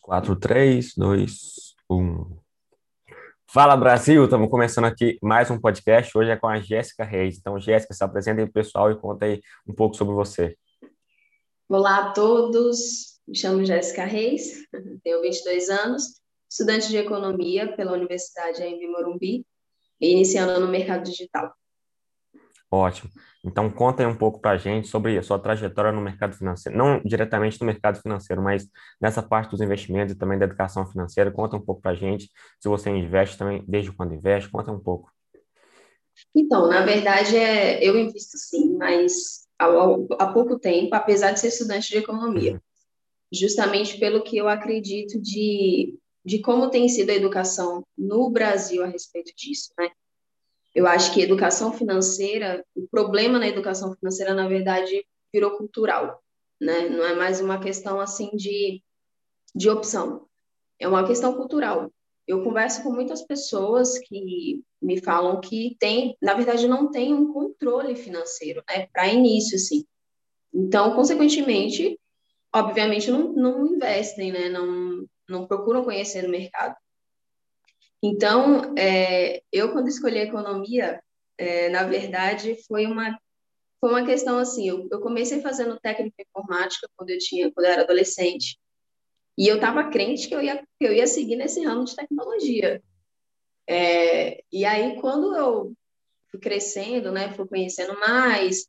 4, 0.00 0.36
3, 0.36 0.94
2, 0.96 1.74
1. 1.90 2.38
Fala 3.50 3.76
Brasil, 3.76 4.24
estamos 4.24 4.48
começando 4.48 4.84
aqui 4.84 5.18
mais 5.20 5.50
um 5.50 5.60
podcast. 5.60 6.16
Hoje 6.16 6.30
é 6.30 6.36
com 6.36 6.46
a 6.46 6.60
Jéssica 6.60 7.02
Reis. 7.02 7.38
Então, 7.38 7.58
Jéssica, 7.58 7.92
se 7.92 8.04
apresenta 8.04 8.40
aí 8.40 8.48
pessoal 8.48 8.92
e 8.92 8.96
conta 8.96 9.24
aí 9.24 9.40
um 9.66 9.74
pouco 9.74 9.96
sobre 9.96 10.14
você. 10.14 10.56
Olá 11.68 11.98
a 11.98 12.12
todos, 12.12 13.20
me 13.26 13.36
chamo 13.36 13.64
Jéssica 13.64 14.04
Reis, 14.04 14.64
tenho 15.02 15.20
22 15.20 15.68
anos, 15.70 16.20
estudante 16.48 16.88
de 16.88 16.98
economia 16.98 17.74
pela 17.74 17.94
Universidade 17.94 18.62
em 18.62 18.92
Morumbi 18.92 19.44
e 20.00 20.12
iniciando 20.12 20.60
no 20.60 20.68
mercado 20.68 21.02
digital. 21.02 21.52
Ótimo. 22.74 23.08
Então, 23.44 23.70
conta 23.70 24.02
aí 24.02 24.08
um 24.08 24.16
pouco 24.16 24.40
para 24.40 24.52
a 24.52 24.56
gente 24.56 24.88
sobre 24.88 25.16
a 25.16 25.22
sua 25.22 25.38
trajetória 25.38 25.92
no 25.92 26.00
mercado 26.00 26.34
financeiro, 26.34 26.76
não 26.76 27.00
diretamente 27.04 27.60
no 27.60 27.66
mercado 27.66 28.00
financeiro, 28.00 28.42
mas 28.42 28.68
nessa 29.00 29.22
parte 29.22 29.50
dos 29.50 29.60
investimentos 29.60 30.12
e 30.12 30.18
também 30.18 30.38
da 30.38 30.46
educação 30.46 30.84
financeira. 30.84 31.30
Conta 31.30 31.56
um 31.56 31.60
pouco 31.60 31.80
para 31.80 31.92
a 31.92 31.94
gente 31.94 32.28
se 32.58 32.68
você 32.68 32.90
investe 32.90 33.38
também, 33.38 33.62
desde 33.68 33.92
quando 33.92 34.14
investe, 34.14 34.50
conta 34.50 34.72
um 34.72 34.80
pouco. 34.80 35.08
Então, 36.34 36.68
na 36.68 36.84
verdade, 36.84 37.36
é, 37.36 37.84
eu 37.84 37.96
invisto 37.96 38.36
sim, 38.38 38.76
mas 38.76 39.46
há, 39.56 40.26
pouco 40.32 40.58
tempo, 40.58 40.94
apesar 40.94 41.30
de 41.30 41.38
ser 41.38 41.48
estudante 41.48 41.90
de 41.90 41.98
economia, 41.98 42.54
uhum. 42.54 42.60
justamente 43.32 43.98
pelo 43.98 44.24
que 44.24 44.36
eu 44.36 44.48
acredito 44.48 45.20
de, 45.20 45.96
de 46.24 46.40
como 46.40 46.70
tem 46.70 46.88
sido 46.88 47.10
a 47.10 47.14
educação 47.14 47.86
no 47.96 48.30
Brasil 48.30 48.82
a 48.82 48.88
respeito 48.88 49.32
disso, 49.36 49.72
né? 49.78 49.90
Eu 50.74 50.86
acho 50.86 51.14
que 51.14 51.20
educação 51.20 51.72
financeira, 51.72 52.64
o 52.74 52.86
problema 52.88 53.38
na 53.38 53.46
educação 53.46 53.94
financeira, 53.94 54.34
na 54.34 54.48
verdade, 54.48 55.06
virou 55.32 55.56
cultural, 55.56 56.22
né? 56.60 56.88
Não 56.88 57.04
é 57.04 57.14
mais 57.14 57.40
uma 57.40 57.60
questão 57.60 58.00
assim 58.00 58.30
de, 58.34 58.82
de 59.54 59.70
opção, 59.70 60.26
é 60.78 60.88
uma 60.88 61.06
questão 61.06 61.34
cultural. 61.34 61.92
Eu 62.26 62.42
converso 62.42 62.82
com 62.82 62.90
muitas 62.90 63.22
pessoas 63.22 63.98
que 63.98 64.62
me 64.80 65.00
falam 65.00 65.40
que 65.40 65.76
tem, 65.78 66.16
na 66.20 66.34
verdade, 66.34 66.66
não 66.66 66.90
tem 66.90 67.12
um 67.12 67.32
controle 67.32 67.94
financeiro, 67.94 68.62
né? 68.68 68.86
Para 68.92 69.08
início, 69.08 69.58
sim. 69.58 69.84
Então, 70.52 70.94
consequentemente, 70.94 71.98
obviamente, 72.54 73.10
não, 73.10 73.32
não 73.32 73.66
investem, 73.66 74.32
né? 74.32 74.48
Não, 74.48 75.06
não 75.28 75.46
procuram 75.46 75.84
conhecer 75.84 76.22
no 76.22 76.30
mercado. 76.30 76.76
Então, 78.06 78.74
é, 78.76 79.42
eu 79.50 79.72
quando 79.72 79.88
escolhi 79.88 80.18
economia, 80.18 81.02
é, 81.38 81.70
na 81.70 81.84
verdade, 81.84 82.54
foi 82.68 82.84
uma 82.84 83.18
foi 83.80 83.90
uma 83.90 84.04
questão 84.04 84.38
assim. 84.38 84.68
Eu, 84.68 84.86
eu 84.92 85.00
comecei 85.00 85.40
fazendo 85.40 85.80
técnica 85.80 86.22
informática 86.22 86.86
quando 86.94 87.08
eu 87.08 87.18
tinha 87.18 87.50
quando 87.50 87.64
eu 87.64 87.72
era 87.72 87.82
adolescente 87.82 88.58
e 89.38 89.48
eu 89.48 89.54
estava 89.54 89.88
crente 89.88 90.28
que 90.28 90.34
eu 90.34 90.42
ia 90.42 90.58
que 90.78 90.86
eu 90.86 90.92
ia 90.92 91.06
seguir 91.06 91.36
nesse 91.36 91.64
ramo 91.64 91.86
de 91.86 91.96
tecnologia. 91.96 92.82
É, 93.66 94.44
e 94.52 94.66
aí, 94.66 95.00
quando 95.00 95.34
eu 95.34 95.72
fui 96.30 96.38
crescendo, 96.38 97.10
né, 97.10 97.32
fui 97.32 97.48
conhecendo 97.48 97.98
mais, 98.00 98.66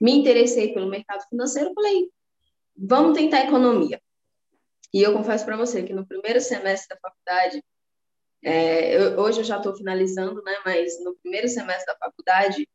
me 0.00 0.12
interessei 0.12 0.72
pelo 0.72 0.88
mercado 0.88 1.28
financeiro, 1.28 1.74
falei, 1.74 2.08
vamos 2.74 3.18
tentar 3.18 3.44
economia. 3.44 4.00
E 4.94 5.02
eu 5.02 5.12
confesso 5.12 5.44
para 5.44 5.58
você 5.58 5.82
que 5.82 5.92
no 5.92 6.06
primeiro 6.06 6.40
semestre 6.40 6.88
da 6.88 6.98
faculdade 6.98 7.62
é, 8.42 8.96
eu, 8.96 9.18
hoje 9.18 9.40
eu 9.40 9.44
já 9.44 9.56
estou 9.56 9.74
finalizando, 9.76 10.42
né? 10.42 10.56
Mas 10.64 11.02
no 11.02 11.14
primeiro 11.16 11.48
semestre 11.48 11.86
da 11.86 11.98
faculdade, 11.98 12.68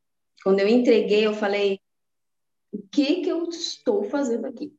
quando 0.43 0.59
eu 0.59 0.67
entreguei, 0.67 1.25
eu 1.25 1.33
falei: 1.33 1.79
o 2.71 2.81
que 2.91 3.21
que 3.21 3.29
eu 3.29 3.47
estou 3.49 4.03
fazendo 4.03 4.45
aqui? 4.45 4.75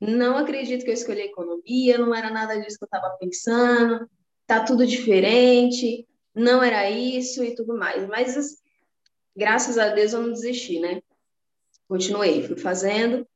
Não 0.00 0.36
acredito 0.36 0.84
que 0.84 0.90
eu 0.90 0.94
escolhi 0.94 1.22
economia, 1.22 1.98
não 1.98 2.14
era 2.14 2.30
nada 2.30 2.58
disso 2.58 2.78
que 2.78 2.84
eu 2.84 2.86
estava 2.86 3.16
pensando, 3.18 4.08
tá 4.46 4.64
tudo 4.64 4.86
diferente, 4.86 6.08
não 6.34 6.62
era 6.62 6.88
isso 6.88 7.44
e 7.44 7.54
tudo 7.54 7.76
mais. 7.76 8.08
Mas 8.08 8.62
graças 9.36 9.76
a 9.76 9.88
Deus 9.88 10.12
eu 10.12 10.22
não 10.22 10.32
desisti, 10.32 10.80
né? 10.80 11.02
Continuei, 11.86 12.42
fui 12.42 12.56
fazendo. 12.56 13.26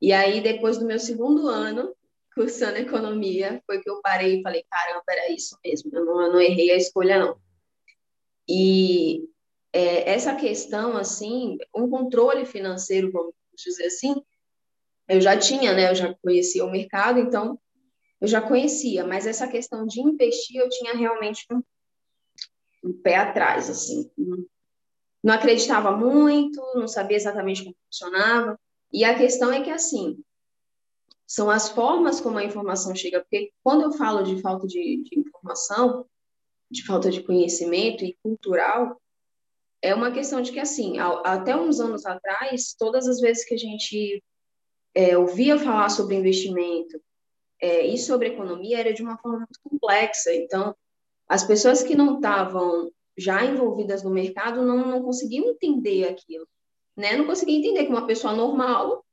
E 0.00 0.12
aí, 0.12 0.40
depois 0.40 0.78
do 0.78 0.86
meu 0.86 0.98
segundo 0.98 1.46
ano, 1.48 1.94
cursando 2.34 2.78
economia, 2.78 3.62
foi 3.66 3.80
que 3.80 3.90
eu 3.90 4.00
parei 4.00 4.38
e 4.38 4.42
falei, 4.42 4.64
caramba, 4.70 5.04
era 5.08 5.32
isso 5.32 5.58
mesmo, 5.64 5.90
eu 5.92 6.04
não, 6.04 6.22
eu 6.22 6.32
não 6.32 6.40
errei 6.40 6.70
a 6.70 6.76
escolha, 6.76 7.18
não. 7.18 7.40
E 8.48 9.28
é, 9.72 10.10
essa 10.10 10.34
questão, 10.34 10.96
assim, 10.96 11.58
um 11.74 11.88
controle 11.88 12.44
financeiro, 12.44 13.10
vamos 13.10 13.34
dizer 13.56 13.86
assim, 13.86 14.14
eu 15.08 15.20
já 15.20 15.36
tinha, 15.36 15.72
né, 15.72 15.90
eu 15.90 15.94
já 15.94 16.14
conhecia 16.22 16.64
o 16.64 16.70
mercado, 16.70 17.18
então 17.18 17.58
eu 18.20 18.28
já 18.28 18.40
conhecia, 18.40 19.04
mas 19.04 19.26
essa 19.26 19.48
questão 19.48 19.86
de 19.86 20.00
investir, 20.00 20.60
eu 20.60 20.68
tinha 20.68 20.94
realmente 20.94 21.46
um, 21.50 21.62
um 22.84 22.92
pé 22.92 23.16
atrás, 23.16 23.68
assim, 23.68 24.10
não 25.22 25.34
acreditava 25.34 25.92
muito, 25.96 26.60
não 26.74 26.88
sabia 26.88 27.16
exatamente 27.16 27.64
como 27.64 27.76
funcionava, 27.86 28.58
e 28.92 29.04
a 29.04 29.16
questão 29.16 29.52
é 29.52 29.62
que, 29.62 29.70
assim, 29.70 30.22
são 31.30 31.48
as 31.48 31.68
formas 31.68 32.20
como 32.20 32.38
a 32.38 32.44
informação 32.44 32.92
chega, 32.92 33.20
porque 33.20 33.52
quando 33.62 33.82
eu 33.82 33.92
falo 33.92 34.24
de 34.24 34.42
falta 34.42 34.66
de, 34.66 35.00
de 35.04 35.16
informação, 35.16 36.04
de 36.68 36.84
falta 36.84 37.08
de 37.08 37.22
conhecimento 37.22 38.04
e 38.04 38.18
cultural, 38.20 39.00
é 39.80 39.94
uma 39.94 40.10
questão 40.10 40.42
de 40.42 40.50
que, 40.50 40.58
assim, 40.58 40.98
até 40.98 41.54
uns 41.54 41.78
anos 41.78 42.04
atrás, 42.04 42.74
todas 42.76 43.06
as 43.06 43.20
vezes 43.20 43.44
que 43.44 43.54
a 43.54 43.56
gente 43.56 44.20
é, 44.92 45.16
ouvia 45.16 45.56
falar 45.56 45.88
sobre 45.88 46.16
investimento 46.16 47.00
é, 47.62 47.86
e 47.86 47.96
sobre 47.96 48.30
economia, 48.30 48.80
era 48.80 48.92
de 48.92 49.00
uma 49.00 49.16
forma 49.16 49.38
muito 49.38 49.60
complexa. 49.62 50.34
Então, 50.34 50.74
as 51.28 51.44
pessoas 51.44 51.80
que 51.80 51.94
não 51.94 52.16
estavam 52.16 52.90
já 53.16 53.44
envolvidas 53.44 54.02
no 54.02 54.10
mercado 54.10 54.66
não, 54.66 54.84
não 54.84 55.02
conseguiam 55.04 55.48
entender 55.48 56.08
aquilo. 56.08 56.48
Né? 56.96 57.16
Não 57.16 57.24
conseguiam 57.24 57.60
entender 57.60 57.84
que 57.84 57.92
uma 57.92 58.06
pessoa 58.08 58.34
normal 58.34 59.04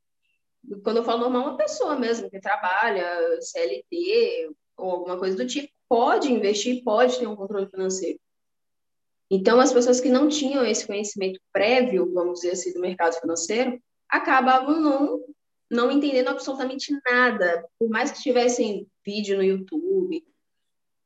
quando 0.84 0.98
eu 0.98 1.04
falo 1.04 1.22
normal, 1.22 1.44
uma 1.44 1.58
pessoa 1.58 1.98
mesmo 1.98 2.30
que 2.30 2.40
trabalha, 2.40 3.42
CLT 3.42 4.52
ou 4.76 4.92
alguma 4.92 5.18
coisa 5.18 5.36
do 5.38 5.48
tipo, 5.48 5.72
pode 5.90 6.32
investir, 6.32 6.84
pode 6.84 7.18
ter 7.18 7.28
um 7.28 7.36
controle 7.36 7.70
financeiro. 7.70 8.20
Então, 9.30 9.60
as 9.60 9.74
pessoas 9.74 10.00
que 10.00 10.10
não 10.10 10.28
tinham 10.28 10.66
esse 10.66 10.86
conhecimento 10.86 11.40
prévio, 11.52 12.12
vamos 12.14 12.40
dizer 12.40 12.52
assim, 12.52 12.74
do 12.74 12.80
mercado 12.80 13.20
financeiro, 13.20 13.82
acabavam 14.10 14.80
não, 14.80 15.20
não 15.70 15.92
entendendo 15.92 16.30
absolutamente 16.30 16.98
nada, 17.06 17.68
por 17.78 17.90
mais 17.90 18.12
que 18.12 18.22
tivessem 18.22 18.88
vídeo 19.06 19.36
no 19.36 19.44
YouTube. 19.44 20.24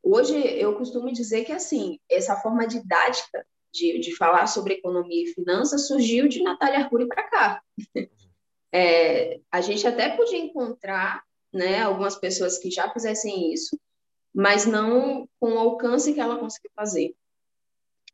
Hoje, 0.04 0.36
eu 0.36 0.76
costumo 0.76 1.12
dizer 1.12 1.46
que, 1.46 1.52
assim, 1.52 2.00
essa 2.10 2.36
forma 2.36 2.68
didática 2.68 3.46
de, 3.74 4.00
de 4.00 4.16
falar 4.16 4.48
sobre 4.48 4.76
economia 4.76 5.24
e 5.24 5.34
finanças 5.34 5.88
surgiu 5.88 6.28
de 6.28 6.44
Natália 6.44 6.80
Arcuri 6.80 7.08
para 7.08 7.24
cá. 7.24 7.64
É, 8.74 9.40
a 9.52 9.62
gente 9.62 9.86
até 9.86 10.16
podia 10.16 10.38
encontrar 10.38 11.24
né, 11.54 11.82
algumas 11.82 12.16
pessoas 12.16 12.58
que 12.58 12.72
já 12.72 12.90
fizessem 12.92 13.54
isso, 13.54 13.78
mas 14.34 14.66
não 14.66 15.28
com 15.40 15.54
o 15.54 15.60
alcance 15.60 16.14
que 16.14 16.20
ela 16.20 16.40
conseguiu 16.40 16.72
fazer. 16.76 17.14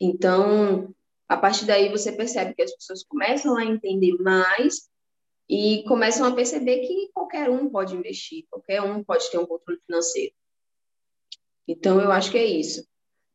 Então, 0.02 0.94
a 1.28 1.38
partir 1.38 1.66
daí 1.66 1.90
você 1.90 2.12
percebe 2.12 2.56
que 2.56 2.64
as 2.64 2.74
pessoas 2.76 3.04
começam 3.04 3.56
a 3.56 3.66
entender 3.66 4.16
mais 4.20 4.90
e 5.50 5.84
começam 5.88 6.26
a 6.26 6.34
perceber 6.34 6.80
que 6.80 7.10
qualquer 7.14 7.50
um 7.50 7.70
pode 7.70 7.96
investir, 7.96 8.46
qualquer 8.50 8.82
um 8.82 9.04
pode 9.04 9.30
ter 9.30 9.38
um 9.38 9.46
controle 9.46 9.80
financeiro. 9.86 10.34
Então, 11.68 12.02
eu 12.02 12.12
acho 12.12 12.32
que 12.32 12.38
é 12.38 12.46
isso. 12.46 12.88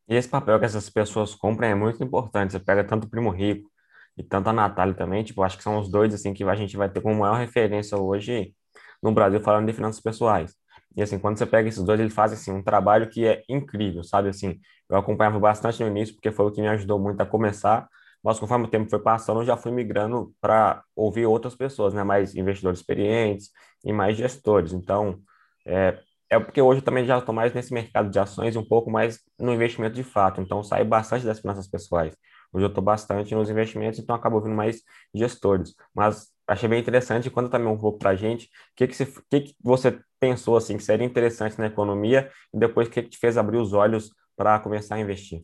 E 0.07 0.15
esse 0.15 0.27
papel 0.27 0.59
que 0.59 0.65
essas 0.65 0.89
pessoas 0.89 1.33
cumprem 1.33 1.71
é 1.71 1.75
muito 1.75 2.03
importante. 2.03 2.51
Você 2.51 2.59
pega 2.59 2.83
tanto 2.83 3.05
o 3.05 3.09
primo 3.09 3.29
rico, 3.29 3.71
e 4.17 4.23
tanto 4.23 4.49
a 4.49 4.53
Natália 4.53 4.93
também, 4.93 5.23
tipo, 5.23 5.41
acho 5.43 5.57
que 5.57 5.63
são 5.63 5.79
os 5.79 5.89
dois, 5.89 6.13
assim, 6.13 6.33
que 6.33 6.43
a 6.43 6.55
gente 6.55 6.77
vai 6.77 6.89
ter 6.89 7.01
como 7.01 7.15
maior 7.15 7.35
referência 7.37 7.97
hoje 7.97 8.53
no 9.01 9.11
Brasil 9.11 9.41
falando 9.41 9.67
de 9.67 9.73
finanças 9.73 10.01
pessoais. 10.01 10.53
E, 10.95 11.01
assim, 11.01 11.17
quando 11.19 11.37
você 11.37 11.45
pega 11.45 11.67
esses 11.67 11.83
dois, 11.83 11.99
eles 11.99 12.13
fazem, 12.13 12.37
assim, 12.37 12.51
um 12.51 12.63
trabalho 12.63 13.09
que 13.09 13.25
é 13.25 13.43
incrível, 13.49 14.03
sabe? 14.03 14.29
Assim, 14.29 14.59
eu 14.89 14.97
acompanhava 14.97 15.39
bastante 15.39 15.81
no 15.81 15.89
início, 15.89 16.13
porque 16.15 16.31
foi 16.31 16.45
o 16.45 16.51
que 16.51 16.61
me 16.61 16.67
ajudou 16.67 16.99
muito 16.99 17.19
a 17.21 17.25
começar, 17.25 17.87
mas 18.23 18.39
conforme 18.39 18.65
o 18.65 18.69
tempo 18.69 18.89
foi 18.89 18.99
passando, 18.99 19.41
eu 19.41 19.45
já 19.45 19.57
fui 19.57 19.71
migrando 19.71 20.33
para 20.39 20.83
ouvir 20.95 21.25
outras 21.25 21.55
pessoas, 21.55 21.93
né? 21.93 22.03
Mais 22.03 22.35
investidores 22.35 22.79
experientes 22.79 23.49
e 23.83 23.91
mais 23.91 24.15
gestores. 24.17 24.71
Então, 24.73 25.19
é, 25.65 25.99
é 26.29 26.39
porque 26.39 26.61
hoje 26.61 26.79
eu 26.81 26.85
também 26.85 27.05
já 27.05 27.17
estou 27.17 27.33
mais 27.33 27.53
nesse 27.53 27.73
mercado 27.73 28.09
de 28.09 28.19
ações 28.19 28.55
e 28.55 28.57
um 28.57 28.65
pouco 28.67 28.89
mais 28.91 29.19
no 29.39 29.53
investimento 29.53 29.95
de 29.95 30.03
fato. 30.03 30.39
Então, 30.41 30.63
saí 30.63 30.83
bastante 30.83 31.25
das 31.25 31.39
finanças 31.39 31.67
pessoais. 31.67 32.15
Hoje 32.53 32.65
eu 32.65 32.69
estou 32.69 32.83
bastante 32.83 33.33
nos 33.33 33.49
investimentos, 33.49 33.99
então 33.99 34.15
acabo 34.15 34.35
ouvindo 34.35 34.55
mais 34.55 34.83
gestores. 35.13 35.73
Mas 35.93 36.31
achei 36.47 36.69
bem 36.69 36.79
interessante, 36.79 37.31
quando 37.31 37.49
também 37.49 37.67
um 37.67 37.77
pouco 37.77 37.97
para 37.97 38.11
a 38.11 38.15
gente, 38.15 38.45
o 38.45 38.49
que, 38.75 38.87
que, 38.87 38.95
você, 38.95 39.05
que, 39.29 39.41
que 39.41 39.55
você 39.59 39.99
pensou 40.19 40.55
assim, 40.55 40.77
que 40.77 40.83
seria 40.83 41.05
interessante 41.05 41.57
na 41.57 41.65
economia 41.65 42.31
e 42.53 42.59
depois 42.59 42.87
o 42.87 42.91
que, 42.91 43.01
que 43.01 43.09
te 43.09 43.17
fez 43.17 43.37
abrir 43.37 43.57
os 43.57 43.73
olhos 43.73 44.11
para 44.35 44.59
começar 44.59 44.95
a 44.95 44.99
investir? 44.99 45.43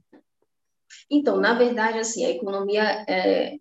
Então, 1.10 1.38
na 1.38 1.54
verdade, 1.56 1.98
assim, 1.98 2.26
a 2.26 2.30
economia 2.30 2.84
é, 3.08 3.58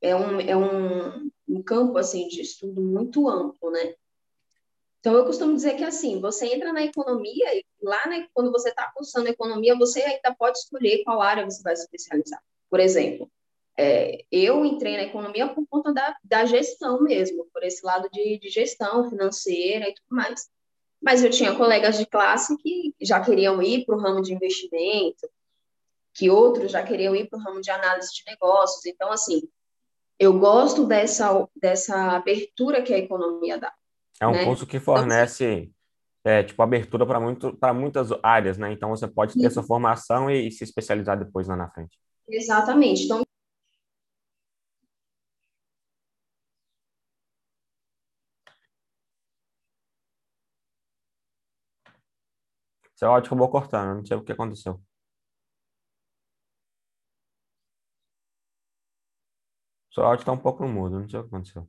é, 0.00 0.16
um, 0.16 0.40
é 0.40 0.56
um, 0.56 1.30
um 1.48 1.62
campo 1.62 1.98
assim, 1.98 2.28
de 2.28 2.40
estudo 2.40 2.80
muito 2.80 3.28
amplo, 3.28 3.70
né? 3.70 3.94
Então, 5.00 5.14
eu 5.14 5.24
costumo 5.24 5.54
dizer 5.54 5.76
que, 5.76 5.84
assim, 5.84 6.20
você 6.20 6.46
entra 6.54 6.72
na 6.72 6.84
economia 6.84 7.54
e 7.54 7.64
lá, 7.82 8.06
né, 8.06 8.28
quando 8.34 8.52
você 8.52 8.68
está 8.68 8.90
cursando 8.94 9.28
economia, 9.28 9.76
você 9.76 10.02
ainda 10.02 10.34
pode 10.34 10.58
escolher 10.58 11.02
qual 11.04 11.22
área 11.22 11.44
você 11.44 11.62
vai 11.62 11.74
se 11.74 11.82
especializar. 11.82 12.42
Por 12.70 12.80
exemplo, 12.80 13.30
é, 13.76 14.24
eu 14.30 14.64
entrei 14.64 14.96
na 14.96 15.04
economia 15.04 15.48
por 15.48 15.66
conta 15.66 15.92
da, 15.92 16.16
da 16.22 16.44
gestão 16.44 17.02
mesmo, 17.02 17.46
por 17.52 17.62
esse 17.62 17.84
lado 17.84 18.08
de, 18.12 18.38
de 18.38 18.48
gestão 18.48 19.08
financeira 19.08 19.88
e 19.88 19.94
tudo 19.94 20.16
mais. 20.16 20.48
Mas 21.02 21.24
eu 21.24 21.30
tinha 21.30 21.56
colegas 21.56 21.96
de 21.96 22.04
classe 22.04 22.56
que 22.58 22.94
já 23.00 23.20
queriam 23.20 23.62
ir 23.62 23.86
para 23.86 23.96
o 23.96 23.98
ramo 23.98 24.20
de 24.20 24.34
investimento, 24.34 25.28
que 26.12 26.28
outros 26.28 26.72
já 26.72 26.82
queriam 26.82 27.16
ir 27.16 27.28
para 27.28 27.38
o 27.38 27.42
ramo 27.42 27.60
de 27.60 27.70
análise 27.70 28.12
de 28.12 28.22
negócios. 28.26 28.84
Então, 28.84 29.10
assim, 29.10 29.48
eu 30.18 30.38
gosto 30.38 30.86
dessa, 30.86 31.48
dessa 31.56 32.16
abertura 32.16 32.82
que 32.82 32.92
a 32.92 32.98
economia 32.98 33.56
dá. 33.56 33.72
É 34.20 34.26
um 34.26 34.32
né? 34.32 34.44
curso 34.44 34.66
que 34.66 34.78
fornece, 34.78 35.72
é, 36.22 36.42
tipo, 36.42 36.62
abertura 36.62 37.06
para 37.06 37.72
muitas 37.72 38.10
áreas, 38.22 38.58
né? 38.58 38.70
Então, 38.70 38.90
você 38.90 39.08
pode 39.08 39.32
ter 39.32 39.46
essa 39.46 39.62
formação 39.62 40.30
e, 40.30 40.48
e 40.48 40.52
se 40.52 40.64
especializar 40.64 41.18
depois 41.18 41.48
lá 41.48 41.56
na 41.56 41.70
frente. 41.70 41.96
Exatamente. 42.30 43.04
Então, 43.04 43.22
Seu 52.94 53.08
áudio 53.10 53.28
acabou 53.28 53.48
cortando, 53.50 53.96
não 53.96 54.04
sei 54.06 54.16
o 54.16 54.22
que 54.22 54.30
aconteceu. 54.32 54.80
Seu 59.92 60.04
áudio 60.04 60.22
está 60.22 60.32
um 60.32 60.38
pouco 60.38 60.62
no 60.64 60.68
mudo, 60.72 60.98
não 61.00 61.08
sei 61.08 61.20
o 61.20 61.22
que 61.22 61.28
aconteceu. 61.28 61.68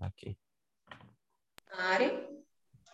Aqui. 0.00 0.36
área 1.72 2.26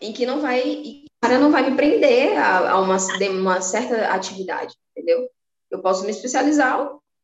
em 0.00 0.12
que 0.12 0.26
não 0.26 0.40
vai, 0.40 1.04
a 1.22 1.26
área 1.26 1.38
não 1.38 1.52
vai 1.52 1.70
me 1.70 1.76
prender 1.76 2.36
a, 2.36 2.72
a 2.72 2.80
uma, 2.80 2.96
uma 3.30 3.60
certa 3.60 4.08
atividade, 4.12 4.74
entendeu? 4.90 5.28
Eu 5.70 5.80
posso 5.80 6.04
me 6.04 6.10
especializar 6.10 6.76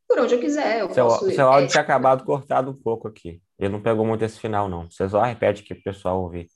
por 0.07 0.19
onde 0.21 0.35
eu 0.35 0.41
quiser. 0.41 0.81
Eu 0.81 0.91
seu, 0.91 1.07
posso, 1.07 1.31
seu 1.31 1.49
áudio 1.49 1.67
é, 1.67 1.69
tinha 1.69 1.83
acabado 1.83 2.25
cortado 2.25 2.71
um 2.71 2.81
pouco 2.81 3.09
aqui. 3.09 3.43
Ele 3.59 3.73
não 3.73 3.83
pegou 3.83 4.07
muito 4.07 4.25
esse 4.25 4.39
final, 4.39 4.69
não. 4.69 4.89
Você 4.89 5.09
só 5.09 5.21
repete 5.23 5.63
aqui 5.63 5.75
para 5.75 5.81
o 5.81 5.95
pessoal 5.95 6.23
ouvir. 6.23 6.49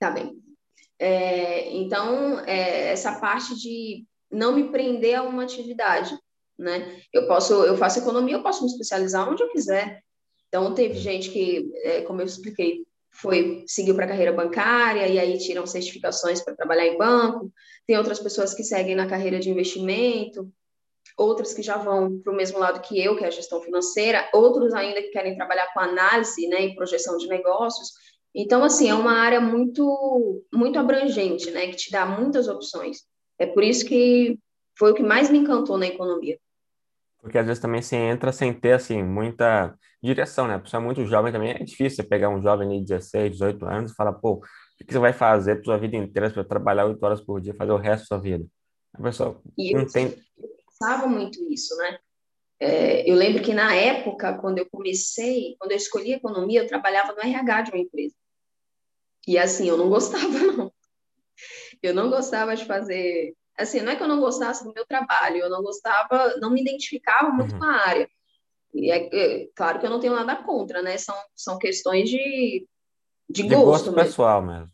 Tá 0.00 0.10
bem. 0.10 0.36
É, 0.98 1.70
então, 1.76 2.40
é, 2.40 2.88
essa 2.90 3.20
parte 3.20 3.54
de 3.54 4.04
não 4.30 4.54
me 4.54 4.70
prender 4.70 5.14
a 5.14 5.22
uma 5.22 5.44
atividade, 5.44 6.18
né? 6.58 7.00
Eu 7.12 7.28
posso, 7.28 7.64
eu 7.64 7.76
faço 7.76 8.00
economia, 8.00 8.34
eu 8.34 8.42
posso 8.42 8.64
me 8.64 8.70
especializar 8.70 9.28
onde 9.28 9.42
eu 9.42 9.50
quiser. 9.50 10.02
Então, 10.48 10.74
teve 10.74 10.94
gente 10.94 11.30
que, 11.30 11.70
é, 11.82 12.02
como 12.02 12.20
eu 12.20 12.26
expliquei, 12.26 12.84
foi 13.10 13.64
seguiu 13.66 13.94
para 13.94 14.04
a 14.04 14.08
carreira 14.08 14.32
bancária 14.32 15.06
e 15.06 15.18
aí 15.18 15.38
tiram 15.38 15.66
certificações 15.66 16.42
para 16.42 16.54
trabalhar 16.54 16.86
em 16.86 16.96
banco. 16.96 17.52
Tem 17.86 17.96
outras 17.96 18.20
pessoas 18.20 18.54
que 18.54 18.62
seguem 18.62 18.94
na 18.94 19.08
carreira 19.08 19.38
de 19.38 19.50
investimento 19.50 20.50
outras 21.18 21.52
que 21.52 21.62
já 21.62 21.76
vão 21.76 22.20
para 22.20 22.32
o 22.32 22.36
mesmo 22.36 22.58
lado 22.58 22.80
que 22.80 22.98
eu, 23.02 23.16
que 23.16 23.24
é 23.24 23.26
a 23.26 23.30
gestão 23.30 23.60
financeira, 23.60 24.28
outros 24.32 24.72
ainda 24.72 25.02
que 25.02 25.10
querem 25.10 25.34
trabalhar 25.34 25.72
com 25.74 25.80
análise 25.80 26.46
né, 26.46 26.66
e 26.66 26.74
projeção 26.76 27.16
de 27.16 27.26
negócios. 27.26 27.90
Então, 28.32 28.62
assim, 28.62 28.88
é 28.88 28.94
uma 28.94 29.12
área 29.12 29.40
muito, 29.40 30.44
muito 30.52 30.78
abrangente, 30.78 31.50
né, 31.50 31.66
que 31.66 31.76
te 31.76 31.90
dá 31.90 32.06
muitas 32.06 32.46
opções. 32.46 32.98
É 33.36 33.46
por 33.46 33.64
isso 33.64 33.84
que 33.84 34.38
foi 34.78 34.92
o 34.92 34.94
que 34.94 35.02
mais 35.02 35.28
me 35.28 35.38
encantou 35.38 35.76
na 35.76 35.88
economia. 35.88 36.38
Porque 37.20 37.38
às 37.38 37.46
vezes 37.46 37.60
também 37.60 37.82
você 37.82 37.96
entra 37.96 38.32
sem 38.32 38.52
ter, 38.52 38.72
assim, 38.72 39.02
muita 39.02 39.74
direção, 40.02 40.46
né? 40.46 40.54
A 40.54 40.58
pessoa 40.58 40.80
é 40.80 40.84
muito 40.84 41.04
jovem 41.06 41.32
também, 41.32 41.50
é 41.50 41.58
difícil 41.58 41.96
você 41.96 42.08
pegar 42.08 42.28
um 42.28 42.40
jovem 42.40 42.68
de 42.68 42.84
16, 42.84 43.32
18 43.32 43.66
anos 43.66 43.92
e 43.92 43.94
falar, 43.94 44.12
pô, 44.12 44.34
o 44.34 44.40
que 44.84 44.92
você 44.92 44.98
vai 44.98 45.12
fazer 45.12 45.56
para 45.56 45.64
sua 45.64 45.78
vida 45.78 45.96
inteira, 45.96 46.30
para 46.30 46.44
trabalhar 46.44 46.86
8 46.86 47.02
horas 47.02 47.20
por 47.20 47.40
dia, 47.40 47.54
fazer 47.54 47.72
o 47.72 47.76
resto 47.76 48.02
da 48.02 48.06
sua 48.06 48.18
vida? 48.18 48.46
A 48.94 49.02
pessoa 49.02 49.40
e 49.56 49.74
não 49.74 49.82
eu, 49.82 49.90
tem 49.90 50.14
pensava 50.78 51.08
muito 51.08 51.42
isso, 51.52 51.76
né? 51.76 51.98
É, 52.60 53.08
eu 53.08 53.14
lembro 53.14 53.42
que 53.42 53.52
na 53.52 53.74
época, 53.74 54.38
quando 54.38 54.58
eu 54.58 54.68
comecei, 54.70 55.56
quando 55.58 55.72
eu 55.72 55.76
escolhi 55.76 56.12
economia, 56.12 56.60
eu 56.62 56.66
trabalhava 56.66 57.12
no 57.12 57.20
RH 57.20 57.62
de 57.62 57.70
uma 57.72 57.80
empresa. 57.80 58.14
E 59.26 59.36
assim, 59.36 59.68
eu 59.68 59.76
não 59.76 59.88
gostava, 59.88 60.26
não. 60.56 60.72
Eu 61.82 61.94
não 61.94 62.10
gostava 62.10 62.56
de 62.56 62.64
fazer. 62.64 63.34
Assim, 63.58 63.80
não 63.80 63.92
é 63.92 63.96
que 63.96 64.02
eu 64.02 64.08
não 64.08 64.20
gostasse 64.20 64.64
do 64.64 64.72
meu 64.72 64.86
trabalho, 64.86 65.38
eu 65.38 65.50
não 65.50 65.62
gostava, 65.62 66.36
não 66.40 66.50
me 66.50 66.60
identificava 66.60 67.30
muito 67.30 67.54
uhum. 67.54 67.58
com 67.58 67.64
a 67.64 67.76
área. 67.76 68.08
E 68.74 68.90
é, 68.90 69.08
é, 69.12 69.48
claro 69.54 69.80
que 69.80 69.86
eu 69.86 69.90
não 69.90 69.98
tenho 69.98 70.14
nada 70.14 70.36
contra, 70.36 70.80
né? 70.82 70.96
São, 70.96 71.16
são 71.34 71.58
questões 71.58 72.08
de, 72.08 72.66
de, 73.28 73.42
de 73.42 73.48
gosto, 73.48 73.64
gosto 73.64 73.92
pessoal 73.92 74.42
mesmo. 74.42 74.70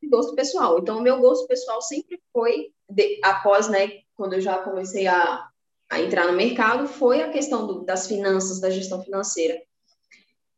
De 0.00 0.08
gosto 0.08 0.34
pessoal. 0.34 0.78
Então, 0.78 0.98
o 0.98 1.02
meu 1.02 1.18
gosto 1.20 1.46
pessoal 1.46 1.82
sempre 1.82 2.20
foi, 2.32 2.72
de, 2.88 3.18
após, 3.24 3.68
né, 3.68 4.02
quando 4.14 4.34
eu 4.34 4.40
já 4.40 4.58
comecei 4.58 5.06
a, 5.06 5.48
a 5.90 6.00
entrar 6.00 6.26
no 6.26 6.34
mercado, 6.34 6.86
foi 6.86 7.22
a 7.22 7.30
questão 7.30 7.66
do, 7.66 7.84
das 7.84 8.06
finanças, 8.06 8.60
da 8.60 8.70
gestão 8.70 9.02
financeira. 9.02 9.60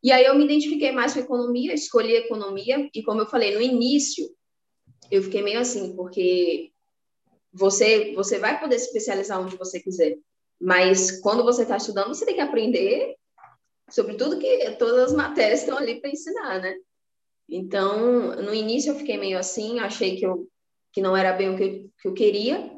E 0.03 0.13
aí 0.13 0.25
eu 0.25 0.35
me 0.35 0.45
identifiquei 0.45 0.93
mais 0.93 1.15
com 1.15 1.21
economia, 1.21 1.75
escolhi 1.75 2.15
economia, 2.17 2.91
e 2.95 3.03
como 3.03 3.21
eu 3.21 3.27
falei 3.27 3.55
no 3.55 3.61
início, 3.61 4.29
eu 5.11 5.23
fiquei 5.23 5.43
meio 5.43 5.61
assim, 5.61 5.95
porque 5.95 6.73
você, 7.53 8.15
você 8.15 8.39
vai 8.39 8.59
poder 8.61 8.79
se 8.79 8.87
especializar 8.87 9.41
onde 9.41 9.57
você 9.57 9.81
quiser, 9.81 10.17
mas 10.61 11.21
quando 11.21 11.43
você 11.43 11.63
está 11.63 11.77
estudando, 11.77 12.09
você 12.09 12.25
tem 12.25 12.35
que 12.35 12.41
aprender 12.41 13.17
sobre 13.89 14.15
tudo 14.15 14.39
que 14.39 14.71
todas 14.73 15.11
as 15.11 15.13
matérias 15.13 15.61
estão 15.61 15.77
ali 15.77 16.01
para 16.01 16.11
ensinar, 16.11 16.61
né? 16.61 16.75
Então, 17.49 18.37
no 18.37 18.55
início 18.55 18.93
eu 18.93 18.97
fiquei 18.97 19.19
meio 19.19 19.39
assim, 19.39 19.81
achei 19.81 20.17
que 20.17 20.25
eu 20.25 20.49
que 20.93 21.01
não 21.01 21.17
era 21.17 21.33
bem 21.33 21.55
o 21.55 21.57
que, 21.57 21.91
que 22.01 22.09
eu 22.09 22.15
queria, 22.15 22.71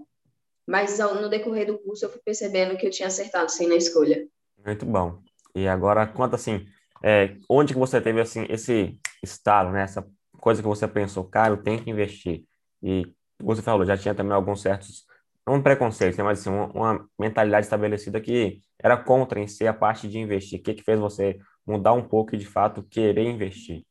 mas 0.67 0.99
no 0.99 1.29
decorrer 1.29 1.67
do 1.67 1.79
curso 1.79 2.05
eu 2.05 2.11
fui 2.11 2.21
percebendo 2.25 2.77
que 2.77 2.87
eu 2.87 2.91
tinha 2.91 3.09
acertado 3.09 3.51
sim 3.51 3.67
na 3.67 3.75
escolha. 3.75 4.27
Muito 4.65 4.85
bom. 4.87 5.23
E 5.55 5.67
agora 5.67 6.07
conta 6.07 6.37
assim, 6.37 6.67
é, 7.03 7.37
onde 7.49 7.73
que 7.73 7.79
você 7.79 8.01
teve 8.01 8.21
assim 8.21 8.47
esse 8.49 8.99
estalo, 9.23 9.73
né? 9.73 9.83
Essa 9.83 10.07
coisa 10.41 10.63
que 10.63 10.69
você 10.69 10.87
pensou, 10.87 11.25
cara, 11.25 11.55
eu 11.55 11.63
tenho 11.63 11.83
que 11.83 11.91
investir. 11.91 12.45
E 12.83 13.07
você 13.43 13.63
falou, 13.63 13.85
já 13.87 13.97
tinha 13.97 14.15
também 14.15 14.33
alguns 14.33 14.63
certos 14.63 15.05
não 15.47 15.55
um 15.55 15.63
preconceito, 15.63 16.17
né, 16.17 16.23
mas 16.23 16.41
assim, 16.41 16.51
uma, 16.51 16.67
uma, 16.67 17.09
mentalidade 17.19 17.67
estabelecida 17.67 18.21
que 18.21 18.61
era 18.81 18.97
contra 18.97 19.41
em 19.41 19.49
si 19.49 19.67
a 19.67 19.75
parte 19.75 20.09
de 20.09 20.19
investir. 20.19 20.61
O 20.61 20.63
que 20.63 20.75
que 20.75 20.85
fez 20.85 21.01
você 21.01 21.39
mudar 21.67 21.93
um 21.95 22.07
pouco 22.07 22.35
e 22.35 22.39
de 22.39 22.47
fato 22.47 22.85
querer 22.85 23.25
investir? 23.29 23.83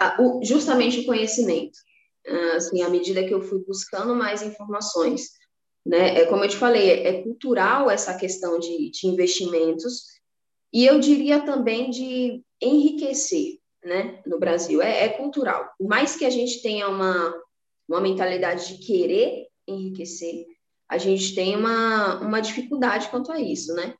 Ah, 0.00 0.16
o, 0.18 0.42
justamente 0.42 1.00
o 1.00 1.04
conhecimento. 1.04 1.78
Ah, 2.26 2.56
assim, 2.56 2.80
à 2.82 2.88
medida 2.88 3.22
que 3.24 3.34
eu 3.34 3.42
fui 3.42 3.62
buscando 3.66 4.14
mais 4.14 4.40
informações 4.40 5.32
né? 5.84 6.20
É 6.20 6.26
como 6.26 6.44
eu 6.44 6.48
te 6.48 6.56
falei, 6.56 6.90
é 6.90 7.22
cultural 7.22 7.90
essa 7.90 8.14
questão 8.14 8.58
de, 8.58 8.90
de 8.90 9.06
investimentos 9.06 10.04
e 10.72 10.86
eu 10.86 10.98
diria 10.98 11.44
também 11.44 11.90
de 11.90 12.42
enriquecer, 12.60 13.58
né? 13.84 14.22
No 14.24 14.38
Brasil 14.38 14.80
é, 14.80 15.04
é 15.04 15.08
cultural. 15.08 15.70
Por 15.76 15.88
mais 15.88 16.16
que 16.16 16.24
a 16.24 16.30
gente 16.30 16.62
tenha 16.62 16.88
uma 16.88 17.34
uma 17.88 18.00
mentalidade 18.00 18.68
de 18.68 18.84
querer 18.84 19.48
enriquecer, 19.66 20.46
a 20.88 20.98
gente 20.98 21.34
tem 21.34 21.56
uma, 21.56 22.20
uma 22.20 22.40
dificuldade 22.40 23.08
quanto 23.08 23.32
a 23.32 23.40
isso, 23.40 23.74
né? 23.74 23.94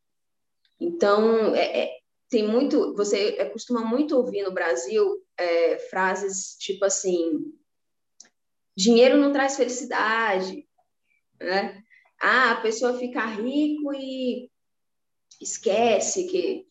Então, 0.79 1.55
é, 1.55 1.85
é, 1.85 1.99
tem 2.29 2.47
muito, 2.47 2.95
você 2.95 3.37
é, 3.39 3.45
costuma 3.47 3.83
muito 3.85 4.17
ouvir 4.17 4.43
no 4.43 4.53
Brasil 4.53 5.23
é, 5.39 5.79
frases 5.79 6.57
tipo 6.59 6.85
assim, 6.85 7.53
dinheiro 8.77 9.17
não 9.17 9.33
traz 9.33 9.57
felicidade, 9.57 10.67
né? 11.41 11.83
Ah, 12.21 12.53
a 12.53 12.61
pessoa 12.61 12.99
fica 12.99 13.25
rico 13.27 13.93
e 13.95 14.51
esquece 15.41 16.27
que 16.27 16.67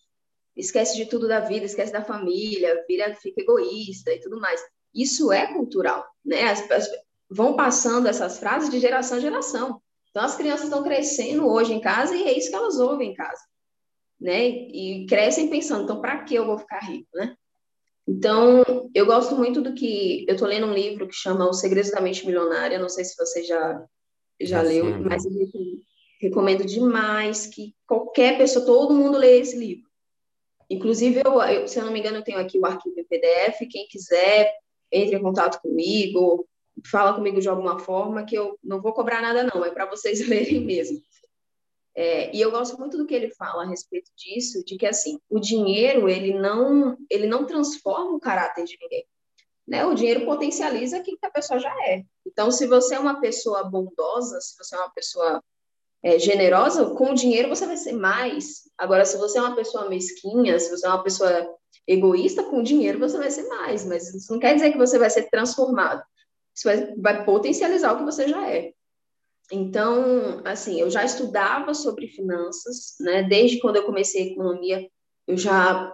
esquece 0.55 0.95
de 0.95 1.05
tudo 1.05 1.27
da 1.27 1.39
vida, 1.39 1.65
esquece 1.65 1.91
da 1.91 2.03
família, 2.03 2.83
vira, 2.87 3.15
fica 3.15 3.41
egoísta 3.41 4.11
e 4.11 4.19
tudo 4.19 4.39
mais. 4.39 4.61
Isso 4.93 5.31
é 5.31 5.53
cultural, 5.53 6.05
né? 6.25 6.43
As, 6.43 6.69
as, 6.71 6.89
vão 7.29 7.55
passando 7.55 8.07
essas 8.07 8.39
frases 8.39 8.69
de 8.69 8.79
geração 8.79 9.17
em 9.17 9.21
geração. 9.21 9.81
Então 10.09 10.23
as 10.23 10.35
crianças 10.35 10.65
estão 10.65 10.83
crescendo 10.83 11.47
hoje 11.47 11.73
em 11.73 11.79
casa 11.79 12.15
e 12.15 12.23
é 12.23 12.37
isso 12.37 12.49
que 12.49 12.55
elas 12.55 12.77
ouvem 12.79 13.11
em 13.11 13.13
casa, 13.13 13.41
né? 14.19 14.47
E 14.47 15.05
crescem 15.07 15.49
pensando, 15.49 15.83
então 15.83 16.01
para 16.01 16.23
que 16.23 16.35
eu 16.35 16.45
vou 16.45 16.57
ficar 16.57 16.79
rico, 16.79 17.09
né? 17.13 17.35
Então, 18.07 18.89
eu 18.93 19.05
gosto 19.05 19.35
muito 19.35 19.61
do 19.61 19.73
que 19.73 20.25
eu 20.27 20.33
estou 20.33 20.47
lendo 20.47 20.65
um 20.65 20.73
livro 20.73 21.07
que 21.07 21.15
chama 21.15 21.49
Os 21.49 21.59
Segredos 21.59 21.91
da 21.91 22.01
Mente 22.01 22.25
Milionária, 22.25 22.79
não 22.79 22.89
sei 22.89 23.05
se 23.05 23.15
você 23.15 23.43
já 23.43 23.85
já 24.41 24.61
leu, 24.61 24.85
sim. 24.85 24.99
mas 25.01 25.23
eu 25.23 25.31
recomendo 26.19 26.65
demais 26.65 27.47
que 27.47 27.75
qualquer 27.85 28.37
pessoa, 28.37 28.65
todo 28.65 28.93
mundo 28.93 29.17
leia 29.17 29.41
esse 29.41 29.55
livro. 29.55 29.89
Inclusive, 30.69 31.21
eu, 31.25 31.41
eu, 31.41 31.67
se 31.67 31.79
eu 31.79 31.85
não 31.85 31.91
me 31.91 31.99
engano, 31.99 32.17
eu 32.17 32.23
tenho 32.23 32.39
aqui 32.39 32.57
o 32.57 32.65
arquivo 32.65 32.99
em 32.99 33.03
PDF. 33.03 33.59
Quem 33.69 33.87
quiser, 33.87 34.53
entre 34.91 35.15
em 35.15 35.21
contato 35.21 35.61
comigo, 35.61 36.47
fala 36.85 37.13
comigo 37.13 37.39
de 37.39 37.49
alguma 37.49 37.79
forma, 37.79 38.25
que 38.25 38.35
eu 38.35 38.57
não 38.63 38.81
vou 38.81 38.93
cobrar 38.93 39.21
nada, 39.21 39.43
não, 39.43 39.63
é 39.63 39.71
para 39.71 39.85
vocês 39.85 40.19
lerem 40.27 40.61
mesmo. 40.61 41.01
É, 41.93 42.33
e 42.35 42.39
eu 42.39 42.51
gosto 42.51 42.79
muito 42.79 42.97
do 42.97 43.05
que 43.05 43.13
ele 43.13 43.29
fala 43.31 43.63
a 43.63 43.67
respeito 43.67 44.09
disso, 44.15 44.63
de 44.63 44.77
que 44.77 44.85
assim, 44.85 45.19
o 45.29 45.39
dinheiro 45.39 46.07
ele 46.07 46.33
não 46.33 46.97
ele 47.09 47.27
não 47.27 47.45
transforma 47.45 48.15
o 48.15 48.19
caráter 48.19 48.63
de 48.63 48.77
ninguém. 48.79 49.05
Né? 49.67 49.85
O 49.85 49.93
dinheiro 49.93 50.25
potencializa 50.25 50.97
aquilo 50.97 51.17
que 51.17 51.25
a 51.25 51.31
pessoa 51.31 51.59
já 51.59 51.73
é. 51.87 52.03
Então, 52.25 52.49
se 52.49 52.65
você 52.65 52.95
é 52.95 52.99
uma 52.99 53.19
pessoa 53.19 53.63
bondosa, 53.63 54.39
se 54.39 54.57
você 54.57 54.75
é 54.75 54.79
uma 54.79 54.89
pessoa 54.89 55.43
é, 56.03 56.17
generosa, 56.17 56.95
com 56.95 57.11
o 57.11 57.15
dinheiro 57.15 57.49
você 57.49 57.65
vai 57.65 57.77
ser 57.77 57.93
mais. 57.93 58.63
Agora, 58.77 59.05
se 59.05 59.17
você 59.17 59.37
é 59.37 59.41
uma 59.41 59.55
pessoa 59.55 59.89
mesquinha, 59.89 60.59
se 60.59 60.69
você 60.69 60.85
é 60.85 60.89
uma 60.89 61.03
pessoa 61.03 61.55
egoísta, 61.87 62.43
com 62.43 62.63
dinheiro 62.63 62.99
você 62.99 63.17
vai 63.17 63.31
ser 63.31 63.47
mais. 63.47 63.85
Mas 63.85 64.13
isso 64.13 64.31
não 64.31 64.39
quer 64.39 64.55
dizer 64.55 64.71
que 64.71 64.77
você 64.77 64.97
vai 64.97 65.09
ser 65.09 65.29
transformado. 65.29 66.03
Isso 66.55 66.65
vai, 66.65 66.95
vai 66.95 67.25
potencializar 67.25 67.93
o 67.93 67.97
que 67.97 68.03
você 68.03 68.27
já 68.27 68.49
é. 68.49 68.73
Então, 69.51 70.41
assim, 70.45 70.79
eu 70.79 70.89
já 70.89 71.03
estudava 71.03 71.73
sobre 71.73 72.07
finanças, 72.07 72.95
né? 72.99 73.23
Desde 73.23 73.59
quando 73.59 73.75
eu 73.75 73.85
comecei 73.85 74.31
economia, 74.31 74.87
eu 75.27 75.37
já 75.37 75.93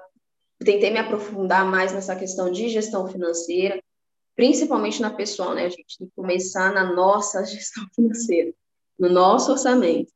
tentei 0.59 0.91
me 0.91 0.99
aprofundar 0.99 1.65
mais 1.65 1.91
nessa 1.91 2.15
questão 2.15 2.51
de 2.51 2.69
gestão 2.69 3.07
financeira, 3.07 3.81
principalmente 4.35 5.01
na 5.01 5.09
pessoal, 5.09 5.55
né? 5.55 5.65
A 5.65 5.69
gente 5.69 5.97
tem 5.97 6.07
que 6.07 6.13
começar 6.15 6.71
na 6.71 6.93
nossa 6.93 7.43
gestão 7.45 7.83
financeira, 7.95 8.53
no 8.97 9.09
nosso 9.09 9.51
orçamento. 9.51 10.11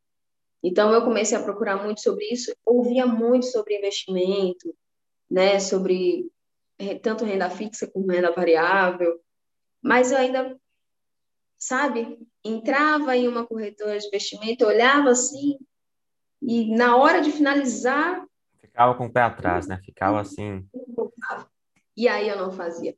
Então, 0.64 0.94
eu 0.94 1.04
comecei 1.04 1.36
a 1.36 1.42
procurar 1.42 1.84
muito 1.84 2.02
sobre 2.02 2.26
isso, 2.26 2.54
ouvia 2.64 3.08
muito 3.08 3.48
sobre 3.48 3.78
investimento, 3.78 4.76
né? 5.32 5.60
Sobre 5.60 6.30
eh, 6.78 7.00
tanto 7.00 7.26
renda 7.26 7.50
fixa 7.50 7.88
como 7.88 8.12
renda 8.12 8.32
variável, 8.32 9.20
mas 9.82 10.12
eu 10.12 10.18
ainda 10.18 10.60
sabe? 11.58 12.18
Entrava 12.44 13.16
em 13.16 13.28
uma 13.28 13.46
corretora 13.46 13.98
de 13.98 14.08
investimento, 14.08 14.66
olhava 14.66 15.12
assim, 15.12 15.60
e 16.42 16.76
na 16.76 16.98
hora 16.98 17.22
de 17.22 17.32
finalizar. 17.32 18.26
Ficava 18.60 18.96
com 18.96 19.06
o 19.06 19.12
pé 19.12 19.22
atrás, 19.22 19.68
né? 19.68 19.80
Ficava 19.86 20.20
assim. 20.20 20.66
E 21.96 22.08
aí 22.08 22.28
eu 22.28 22.38
não 22.38 22.52
fazia. 22.52 22.96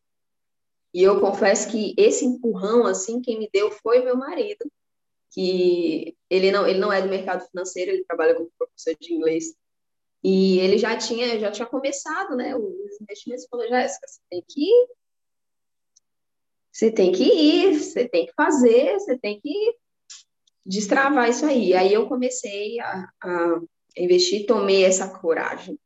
E 0.93 1.03
eu 1.03 1.19
confesso 1.19 1.69
que 1.69 1.93
esse 1.97 2.23
empurrão, 2.23 2.85
assim, 2.85 3.19
quem 3.21 3.39
me 3.39 3.49
deu 3.51 3.71
foi 3.71 4.03
meu 4.03 4.15
marido, 4.15 4.71
que 5.31 6.15
ele 6.29 6.51
não, 6.51 6.67
ele 6.67 6.79
não 6.79 6.93
é 6.93 7.01
do 7.01 7.09
mercado 7.09 7.45
financeiro, 7.47 7.91
ele 7.91 8.05
trabalha 8.05 8.35
como 8.35 8.51
professor 8.57 8.95
de 8.99 9.13
inglês. 9.13 9.55
E 10.24 10.60
ele 10.60 10.77
já 10.77 10.96
tinha, 10.98 11.38
já 11.39 11.51
tinha 11.51 11.65
começado, 11.68 12.36
né, 12.36 12.56
os 12.56 13.01
investimentos, 13.01 13.46
falou, 13.50 13.68
Jéssica, 13.68 14.08
você 14.08 14.22
tem 14.30 14.44
que 14.48 14.88
você 16.72 16.92
tem 16.92 17.12
que 17.12 17.24
ir, 17.24 17.80
você 17.80 18.10
tem 18.10 18.25
que 18.25 18.34
fazer, 18.34 18.94
você 18.94 19.15
tem 19.15 19.39
que 19.39 19.75
destravar 20.65 21.30
isso 21.30 21.46
aí. 21.46 21.75
Aí 21.75 21.94
eu 21.94 22.08
comecei 22.08 22.80
a, 22.80 23.08
a 23.24 23.62
investir, 23.96 24.48
tomei 24.48 24.84
essa 24.84 25.08
coragem. 25.20 25.80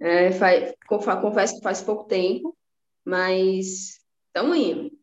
É, 0.00 0.32
faz, 0.32 0.74
confesso 0.88 1.56
que 1.56 1.62
faz 1.62 1.82
pouco 1.82 2.04
tempo, 2.04 2.56
mas 3.04 4.00
estamos 4.26 4.56
indo. 4.56 4.99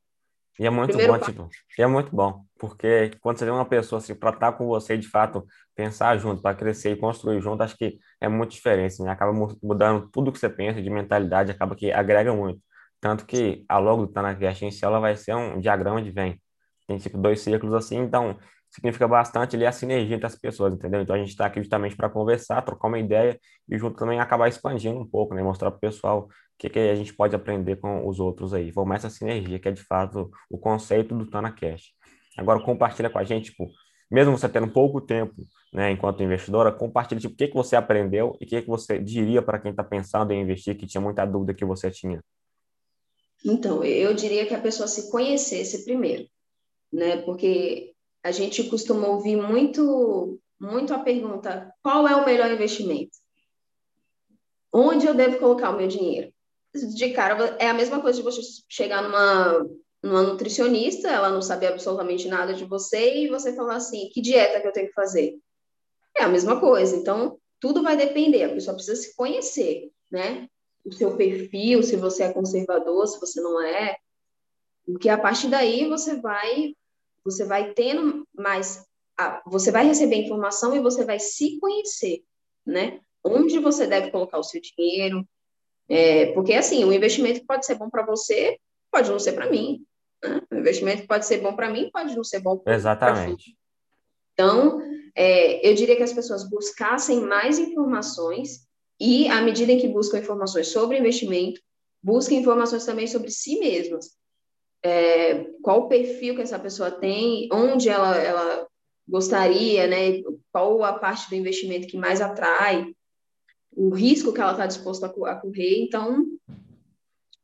E 0.60 0.66
é 0.66 0.70
muito 0.70 0.90
Primeiro 0.90 1.14
bom, 1.14 1.20
tipo, 1.20 1.50
e 1.78 1.82
é 1.82 1.88
muito 1.88 2.16
bom, 2.16 2.44
porque 2.58 3.12
quando 3.22 3.38
você 3.38 3.46
vê 3.46 3.52
uma 3.52 3.66
pessoa 3.66 4.00
assim, 4.00 4.16
para 4.16 4.32
estar 4.32 4.54
com 4.54 4.66
você, 4.66 4.98
de 4.98 5.08
fato, 5.08 5.46
pensar 5.76 6.18
junto, 6.18 6.42
para 6.42 6.56
crescer 6.56 6.92
e 6.92 6.96
construir 6.96 7.40
junto, 7.42 7.62
acho 7.62 7.78
que 7.78 8.00
é 8.20 8.28
muito 8.28 8.52
diferente, 8.52 9.02
né? 9.04 9.12
Acaba 9.12 9.32
mudando 9.62 10.10
tudo 10.12 10.32
que 10.32 10.40
você 10.40 10.50
pensa 10.50 10.82
de 10.82 10.90
mentalidade, 10.90 11.52
acaba 11.52 11.76
que 11.76 11.92
agrega 11.92 12.34
muito. 12.34 12.60
Tanto 13.00 13.26
que 13.26 13.64
a 13.70 13.78
logo 13.78 14.08
do 14.08 14.12
Tanakashi 14.12 14.66
em 14.66 14.72
si, 14.72 14.84
ela 14.84 15.00
vai 15.00 15.16
ser 15.16 15.36
um 15.36 15.60
diagrama 15.60 16.02
de 16.02 16.10
Venn. 16.12 16.34
Tem 16.88 16.98
tipo 16.98 17.18
dois 17.18 17.42
círculos 17.42 17.76
assim, 17.76 17.98
então 17.98 18.38
significa 18.70 19.08
bastante 19.08 19.56
ali 19.56 19.66
a 19.66 19.72
sinergia 19.72 20.16
entre 20.16 20.26
as 20.26 20.36
pessoas, 20.36 20.74
entendeu? 20.74 21.02
Então 21.02 21.16
a 21.16 21.20
gente 21.20 21.30
está 21.30 21.46
aqui 21.46 21.60
justamente 21.60 21.96
para 21.96 22.10
conversar, 22.10 22.62
trocar 22.62 22.88
uma 22.88 23.00
ideia 23.00 23.40
e 23.68 23.78
junto 23.78 23.98
também 23.98 24.20
acabar 24.20 24.48
expandindo 24.48 25.00
um 25.00 25.08
pouco, 25.08 25.34
né? 25.34 25.42
Mostrar 25.42 25.72
para 25.72 25.78
o 25.78 25.82
pessoal 25.82 26.24
o 26.24 26.30
que, 26.58 26.70
que 26.70 26.80
a 26.80 26.96
gente 26.96 27.14
pode 27.14 27.36
aprender 27.36 27.78
com 27.78 28.08
os 28.08 28.20
outros 28.20 28.54
aí. 28.54 28.72
Formar 28.72 28.96
essa 28.96 29.10
sinergia, 29.10 29.60
que 29.60 29.68
é 29.68 29.72
de 29.72 29.84
fato 29.84 30.30
o 30.50 30.58
conceito 30.58 31.16
do 31.16 31.26
Tanakashi. 31.26 31.92
Agora 32.38 32.60
compartilha 32.60 33.10
com 33.10 33.18
a 33.18 33.24
gente, 33.24 33.52
tipo, 33.52 33.68
mesmo 34.10 34.38
você 34.38 34.48
tendo 34.48 34.68
pouco 34.68 35.02
tempo, 35.02 35.36
né, 35.74 35.92
enquanto 35.92 36.24
investidora, 36.24 36.72
compartilha 36.72 37.20
tipo, 37.20 37.34
o 37.34 37.38
que, 37.38 37.48
que 37.48 37.54
você 37.54 37.76
aprendeu 37.76 38.38
e 38.40 38.46
o 38.46 38.48
que, 38.48 38.62
que 38.62 38.68
você 38.68 39.00
diria 39.00 39.42
para 39.42 39.60
quem 39.60 39.72
está 39.72 39.84
pensando 39.84 40.32
em 40.32 40.42
investir, 40.42 40.78
que 40.78 40.86
tinha 40.86 41.02
muita 41.02 41.26
dúvida 41.26 41.54
que 41.54 41.66
você 41.66 41.90
tinha. 41.90 42.24
Então, 43.44 43.84
eu 43.84 44.14
diria 44.14 44.46
que 44.46 44.54
a 44.54 44.62
pessoa 44.62 44.88
se 44.88 45.12
conhecesse 45.12 45.84
primeiro, 45.84 46.28
né? 46.92 47.18
Porque 47.18 47.94
a 48.28 48.32
gente 48.32 48.64
costuma 48.66 49.08
ouvir 49.08 49.36
muito, 49.36 50.40
muito 50.60 50.94
a 50.94 51.00
pergunta: 51.00 51.74
qual 51.82 52.08
é 52.08 52.16
o 52.16 52.26
melhor 52.26 52.52
investimento? 52.52 53.18
Onde 54.72 55.08
eu 55.08 55.16
devo 55.16 55.40
colocar 55.40 55.70
o 55.70 55.78
meu 55.78 55.88
dinheiro? 55.88 56.32
De 56.96 57.10
cara, 57.12 57.56
é 57.60 57.70
a 57.70 57.74
mesma 57.74 58.02
coisa 58.02 58.18
de 58.18 58.24
você 58.24 58.42
chegar 58.70 59.02
numa, 59.02 59.66
numa 60.04 60.24
nutricionista, 60.24 61.08
ela 61.08 61.30
não 61.30 61.42
sabe 61.42 61.66
absolutamente 61.66 62.28
nada 62.28 62.54
de 62.54 62.66
você, 62.66 63.18
e 63.18 63.30
você 63.30 63.56
falar 63.56 63.78
assim: 63.78 64.10
que 64.14 64.22
dieta 64.22 64.60
que 64.62 64.68
eu 64.68 64.74
tenho 64.74 64.88
que 64.88 64.94
fazer? 64.94 65.38
É 66.16 66.24
a 66.24 66.30
mesma 66.30 66.60
coisa. 66.60 66.96
Então, 66.96 67.40
tudo 67.60 67.82
vai 67.82 67.96
depender, 67.96 68.44
a 68.44 68.54
pessoa 68.54 68.76
precisa 68.76 69.02
se 69.02 69.16
conhecer, 69.16 69.90
né? 70.12 70.48
o 70.88 70.94
seu 70.94 71.18
perfil, 71.18 71.84
se 71.84 71.98
você 71.98 72.24
é 72.24 72.34
conservador, 72.34 73.06
se 73.08 73.20
você 73.20 73.42
não 73.42 73.62
é, 73.62 73.98
porque 74.86 75.10
a 75.10 75.18
partir 75.18 75.50
daí 75.50 75.88
você 75.88 76.16
vai 76.16 76.74
você 77.28 77.46
vai 77.46 77.74
tendo 77.74 78.28
mais 78.36 78.86
você 79.48 79.72
vai 79.72 79.86
receber 79.86 80.18
informação 80.18 80.76
e 80.76 80.80
você 80.80 81.04
vai 81.04 81.20
se 81.20 81.60
conhecer, 81.60 82.24
né? 82.66 83.00
Onde 83.24 83.58
você 83.58 83.88
deve 83.88 84.12
colocar 84.12 84.38
o 84.38 84.44
seu 84.44 84.62
dinheiro, 84.62 85.28
é, 85.90 86.28
porque 86.34 86.54
assim, 86.54 86.84
o 86.84 86.94
investimento 86.94 87.44
pode 87.46 87.66
ser 87.66 87.76
bom 87.76 87.90
para 87.90 88.06
você, 88.06 88.60
pode 88.92 89.10
não 89.10 89.20
ser 89.20 89.34
para 89.34 89.50
mim. 89.50 89.84
Né? 90.24 90.42
O 90.52 90.56
investimento 90.56 91.08
pode 91.08 91.26
ser 91.26 91.42
bom 91.42 91.56
para 91.56 91.70
mim, 91.70 91.90
pode 91.92 92.16
não 92.16 92.24
ser 92.24 92.40
bom 92.40 92.58
para 92.58 92.76
Exatamente. 92.76 93.58
Então, 94.34 94.80
é, 95.16 95.68
eu 95.68 95.74
diria 95.74 95.96
que 95.96 96.04
as 96.04 96.14
pessoas 96.14 96.48
buscassem 96.48 97.22
mais 97.22 97.58
informações 97.58 98.68
e, 99.00 99.28
à 99.30 99.42
medida 99.42 99.72
em 99.72 99.80
que 99.80 99.88
buscam 99.88 100.20
informações 100.20 100.68
sobre 100.68 101.00
investimento, 101.00 101.60
busquem 102.04 102.40
informações 102.40 102.86
também 102.86 103.08
sobre 103.08 103.32
si 103.32 103.60
mesmas. 103.60 104.16
É, 104.84 105.46
qual 105.62 105.82
o 105.82 105.88
perfil 105.88 106.36
que 106.36 106.42
essa 106.42 106.60
pessoa 106.60 106.92
tem, 106.92 107.50
onde 107.52 107.90
ela, 107.90 108.16
ela 108.16 108.68
gostaria, 109.08 109.88
né? 109.88 110.22
Qual 110.52 110.84
a 110.84 110.94
parte 110.94 111.30
do 111.30 111.36
investimento 111.36 111.88
que 111.88 111.98
mais 111.98 112.22
atrai, 112.22 112.94
o 113.72 113.90
risco 113.90 114.34
que 114.34 114.42
ela 114.42 114.52
está 114.52 114.66
disposta 114.66 115.08
a, 115.08 115.36
correr. 115.36 115.84
Então, 115.84 116.26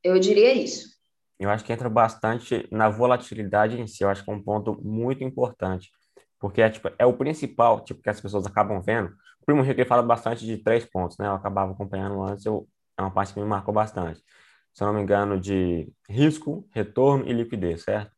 eu 0.03 0.19
diria 0.19 0.53
isso. 0.53 0.93
Eu 1.39 1.49
acho 1.49 1.65
que 1.65 1.73
entra 1.73 1.89
bastante 1.89 2.67
na 2.71 2.89
volatilidade 2.89 3.79
em 3.79 3.87
si. 3.87 4.03
Eu 4.03 4.09
acho 4.09 4.23
que 4.23 4.31
é 4.31 4.33
um 4.33 4.41
ponto 4.41 4.79
muito 4.81 5.23
importante, 5.23 5.89
porque 6.39 6.61
é, 6.61 6.69
tipo, 6.69 6.89
é 6.97 7.05
o 7.05 7.17
principal 7.17 7.83
tipo, 7.83 8.01
que 8.01 8.09
as 8.09 8.21
pessoas 8.21 8.45
acabam 8.45 8.81
vendo 8.81 9.13
o 9.43 9.45
Primo 9.45 9.61
Rico 9.61 9.85
fala 9.85 10.01
bastante 10.01 10.45
de 10.45 10.57
três 10.57 10.85
pontos, 10.85 11.17
né? 11.17 11.27
Eu 11.27 11.33
acabava 11.33 11.73
acompanhando 11.73 12.23
antes, 12.23 12.45
eu, 12.45 12.65
é 12.97 13.01
uma 13.01 13.11
parte 13.11 13.33
que 13.33 13.39
me 13.41 13.45
marcou 13.45 13.73
bastante. 13.73 14.23
Se 14.73 14.83
eu 14.83 14.87
não 14.87 14.93
me 14.95 15.01
engano, 15.01 15.39
de 15.39 15.91
risco, 16.09 16.67
retorno 16.71 17.27
e 17.27 17.33
liquidez, 17.33 17.83
certo? 17.83 18.11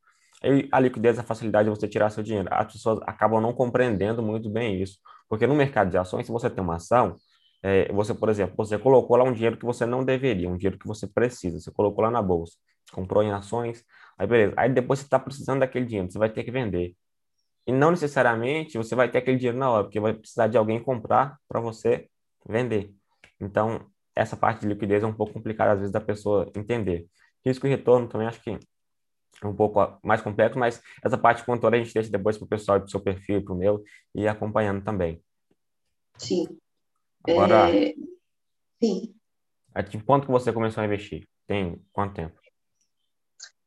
E 0.43 0.69
a 0.71 0.79
liquidez 0.79 1.17
é 1.17 1.21
a 1.21 1.23
facilidade 1.23 1.69
de 1.69 1.75
você 1.75 1.87
tirar 1.87 2.09
seu 2.09 2.23
dinheiro. 2.23 2.47
As 2.51 2.71
pessoas 2.71 2.99
acabam 3.03 3.41
não 3.41 3.53
compreendendo 3.53 4.21
muito 4.21 4.49
bem 4.49 4.81
isso. 4.81 4.99
Porque 5.27 5.47
no 5.47 5.55
mercado 5.55 5.89
de 5.89 5.97
ações, 5.97 6.25
se 6.25 6.31
você 6.31 6.49
tem 6.49 6.63
uma 6.63 6.75
ação, 6.75 7.17
é, 7.63 7.91
você, 7.91 8.13
por 8.13 8.29
exemplo, 8.29 8.55
você 8.55 8.77
colocou 8.77 9.17
lá 9.17 9.23
um 9.23 9.33
dinheiro 9.33 9.57
que 9.57 9.65
você 9.65 9.85
não 9.85 10.05
deveria, 10.05 10.47
um 10.49 10.55
dinheiro 10.57 10.77
que 10.77 10.87
você 10.87 11.07
precisa, 11.07 11.59
você 11.59 11.71
colocou 11.71 12.03
lá 12.03 12.11
na 12.11 12.21
bolsa, 12.21 12.55
comprou 12.91 13.23
em 13.23 13.31
ações, 13.31 13.83
aí 14.17 14.27
beleza. 14.27 14.53
Aí 14.55 14.69
depois 14.71 14.99
você 14.99 15.05
está 15.05 15.17
precisando 15.19 15.61
daquele 15.61 15.85
dinheiro, 15.85 16.11
você 16.11 16.19
vai 16.19 16.29
ter 16.29 16.43
que 16.43 16.51
vender. 16.51 16.95
E 17.67 17.71
não 17.71 17.91
necessariamente 17.91 18.77
você 18.77 18.95
vai 18.95 19.09
ter 19.09 19.17
aquele 19.19 19.37
dinheiro 19.37 19.57
na 19.57 19.69
hora, 19.69 19.83
porque 19.85 19.99
vai 19.99 20.13
precisar 20.13 20.47
de 20.47 20.57
alguém 20.57 20.81
comprar 20.83 21.37
para 21.47 21.59
você 21.59 22.07
vender. 22.47 22.93
Então, 23.41 23.87
essa 24.15 24.37
parte 24.37 24.61
de 24.61 24.67
liquidez 24.67 25.03
é 25.03 25.07
um 25.07 25.13
pouco 25.13 25.33
complicada 25.33 25.73
às 25.73 25.79
vezes 25.79 25.91
da 25.91 26.01
pessoa 26.01 26.51
entender. 26.55 27.07
Risco 27.45 27.67
e 27.67 27.69
retorno 27.69 28.07
também 28.07 28.27
acho 28.27 28.41
que 28.41 28.57
é 29.41 29.47
um 29.47 29.55
pouco 29.55 29.99
mais 30.03 30.21
complexo, 30.21 30.57
mas 30.57 30.81
essa 31.03 31.17
parte 31.17 31.43
contora 31.43 31.75
a 31.75 31.79
gente 31.79 31.93
deixa 31.93 32.09
depois 32.09 32.37
para 32.37 32.45
o 32.45 32.49
pessoal 32.49 32.79
do 32.79 32.89
seu 32.89 33.01
perfil, 33.01 33.43
para 33.43 33.53
o 33.53 33.57
meu, 33.57 33.83
e 34.13 34.27
acompanhando 34.27 34.83
também. 34.83 35.21
Sim. 36.17 36.57
Agora, 37.27 37.75
é... 37.75 37.93
sim. 38.81 39.13
A 39.73 39.83
que 39.83 39.97
ponto 39.97 40.25
que 40.25 40.31
você 40.31 40.53
começou 40.53 40.81
a 40.81 40.85
investir? 40.85 41.27
Tem 41.45 41.81
quanto 41.91 42.15
tempo? 42.15 42.39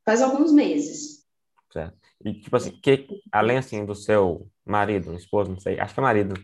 Faz 0.04 0.22
alguns 0.22 0.52
meses. 0.52 1.26
Certo. 1.70 1.98
E, 2.24 2.32
tipo 2.40 2.56
assim, 2.56 2.70
que, 2.80 3.06
além, 3.30 3.58
assim, 3.58 3.84
do 3.84 3.94
seu 3.94 4.50
marido, 4.64 5.14
esposo, 5.14 5.50
não 5.50 5.60
sei, 5.60 5.78
acho 5.78 5.92
que 5.92 6.00
é 6.00 6.02
marido, 6.02 6.34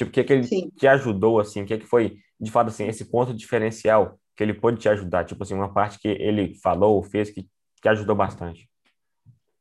tipo, 0.00 0.10
o 0.10 0.12
que 0.12 0.24
que 0.24 0.32
ele 0.32 0.44
Sim. 0.44 0.70
te 0.76 0.86
ajudou, 0.86 1.38
assim, 1.38 1.62
o 1.62 1.66
que 1.66 1.78
que 1.78 1.86
foi, 1.86 2.16
de 2.40 2.50
fato, 2.50 2.68
assim, 2.68 2.86
esse 2.86 3.04
ponto 3.04 3.34
diferencial 3.34 4.18
que 4.34 4.42
ele 4.42 4.54
pôde 4.54 4.80
te 4.80 4.88
ajudar, 4.88 5.26
tipo 5.26 5.42
assim, 5.42 5.54
uma 5.54 5.72
parte 5.72 5.98
que 5.98 6.08
ele 6.08 6.54
falou, 6.54 7.02
fez, 7.02 7.30
que, 7.30 7.46
que 7.82 7.88
ajudou 7.88 8.16
bastante? 8.16 8.68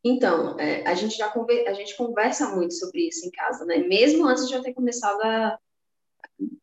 Então, 0.01 0.57
é, 0.57 0.87
a 0.87 0.95
gente 0.95 1.17
já 1.17 1.27
conver, 1.29 1.67
a 1.67 1.73
gente 1.73 1.97
conversa 1.97 2.55
muito 2.55 2.73
sobre 2.73 3.09
isso 3.09 3.27
em 3.27 3.31
casa, 3.31 3.65
né? 3.65 3.79
Mesmo 3.79 4.25
antes 4.25 4.47
de 4.47 4.53
eu 4.53 4.63
ter 4.63 4.73
começado 4.73 5.21
a, 5.21 5.59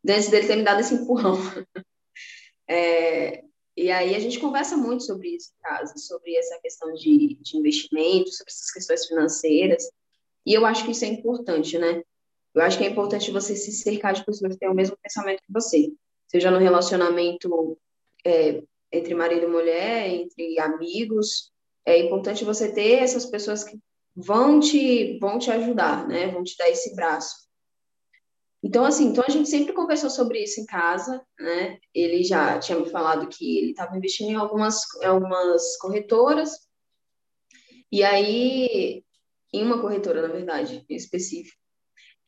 antes 0.09 0.29
dele 0.29 0.47
ter 0.47 0.55
me 0.55 0.63
dado 0.63 0.79
esse 0.79 0.93
empurrão. 0.93 1.35
É, 2.69 3.45
e 3.77 3.89
aí 3.89 4.13
a 4.13 4.19
gente 4.19 4.41
conversa 4.41 4.75
muito 4.75 5.05
sobre 5.05 5.29
isso 5.29 5.53
em 5.57 5.61
casa, 5.61 5.93
sobre 5.95 6.35
essa 6.35 6.59
questão 6.59 6.93
de, 6.93 7.35
de 7.41 7.57
investimento, 7.57 8.29
sobre 8.29 8.51
essas 8.51 8.71
questões 8.71 9.05
financeiras. 9.05 9.89
E 10.45 10.53
eu 10.53 10.65
acho 10.65 10.83
que 10.83 10.91
isso 10.91 11.05
é 11.05 11.07
importante, 11.07 11.77
né? 11.77 12.03
Eu 12.57 12.65
acho 12.65 12.77
que 12.77 12.83
é 12.83 12.89
importante 12.89 13.31
você 13.31 13.55
se 13.55 13.71
cercar 13.71 14.13
de 14.13 14.25
pessoas 14.25 14.53
que 14.53 14.59
têm 14.59 14.69
o 14.69 14.73
mesmo 14.73 14.97
pensamento 15.01 15.43
que 15.43 15.53
você, 15.53 15.91
seja 16.27 16.51
no 16.51 16.57
relacionamento 16.57 17.77
é, 18.25 18.63
entre 18.91 19.13
marido 19.13 19.43
e 19.43 19.49
mulher, 19.49 20.09
entre 20.09 20.59
amigos. 20.59 21.51
É 21.85 21.97
importante 21.99 22.43
você 22.43 22.71
ter 22.71 22.95
essas 22.95 23.25
pessoas 23.25 23.63
que 23.63 23.77
vão 24.15 24.59
te, 24.59 25.17
vão 25.19 25.37
te 25.37 25.51
ajudar, 25.51 26.07
né? 26.07 26.27
Vão 26.31 26.43
te 26.43 26.57
dar 26.57 26.69
esse 26.69 26.95
braço. 26.95 27.47
Então, 28.63 28.83
assim, 28.83 29.05
então 29.05 29.23
a 29.25 29.31
gente 29.31 29.47
sempre 29.47 29.71
conversou 29.71 30.09
sobre 30.09 30.43
isso 30.43 30.59
em 30.59 30.65
casa, 30.65 31.23
né? 31.39 31.77
Ele 31.93 32.23
já 32.23 32.59
tinha 32.59 32.79
me 32.79 32.89
falado 32.89 33.27
que 33.29 33.57
ele 33.59 33.69
estava 33.71 33.95
investindo 33.95 34.31
em 34.31 34.35
algumas, 34.35 34.81
algumas 35.03 35.77
corretoras, 35.77 36.67
e 37.91 38.03
aí, 38.03 39.03
em 39.53 39.63
uma 39.63 39.79
corretora, 39.79 40.21
na 40.21 40.27
verdade, 40.27 40.85
em 40.89 40.95
específico. 40.95 41.57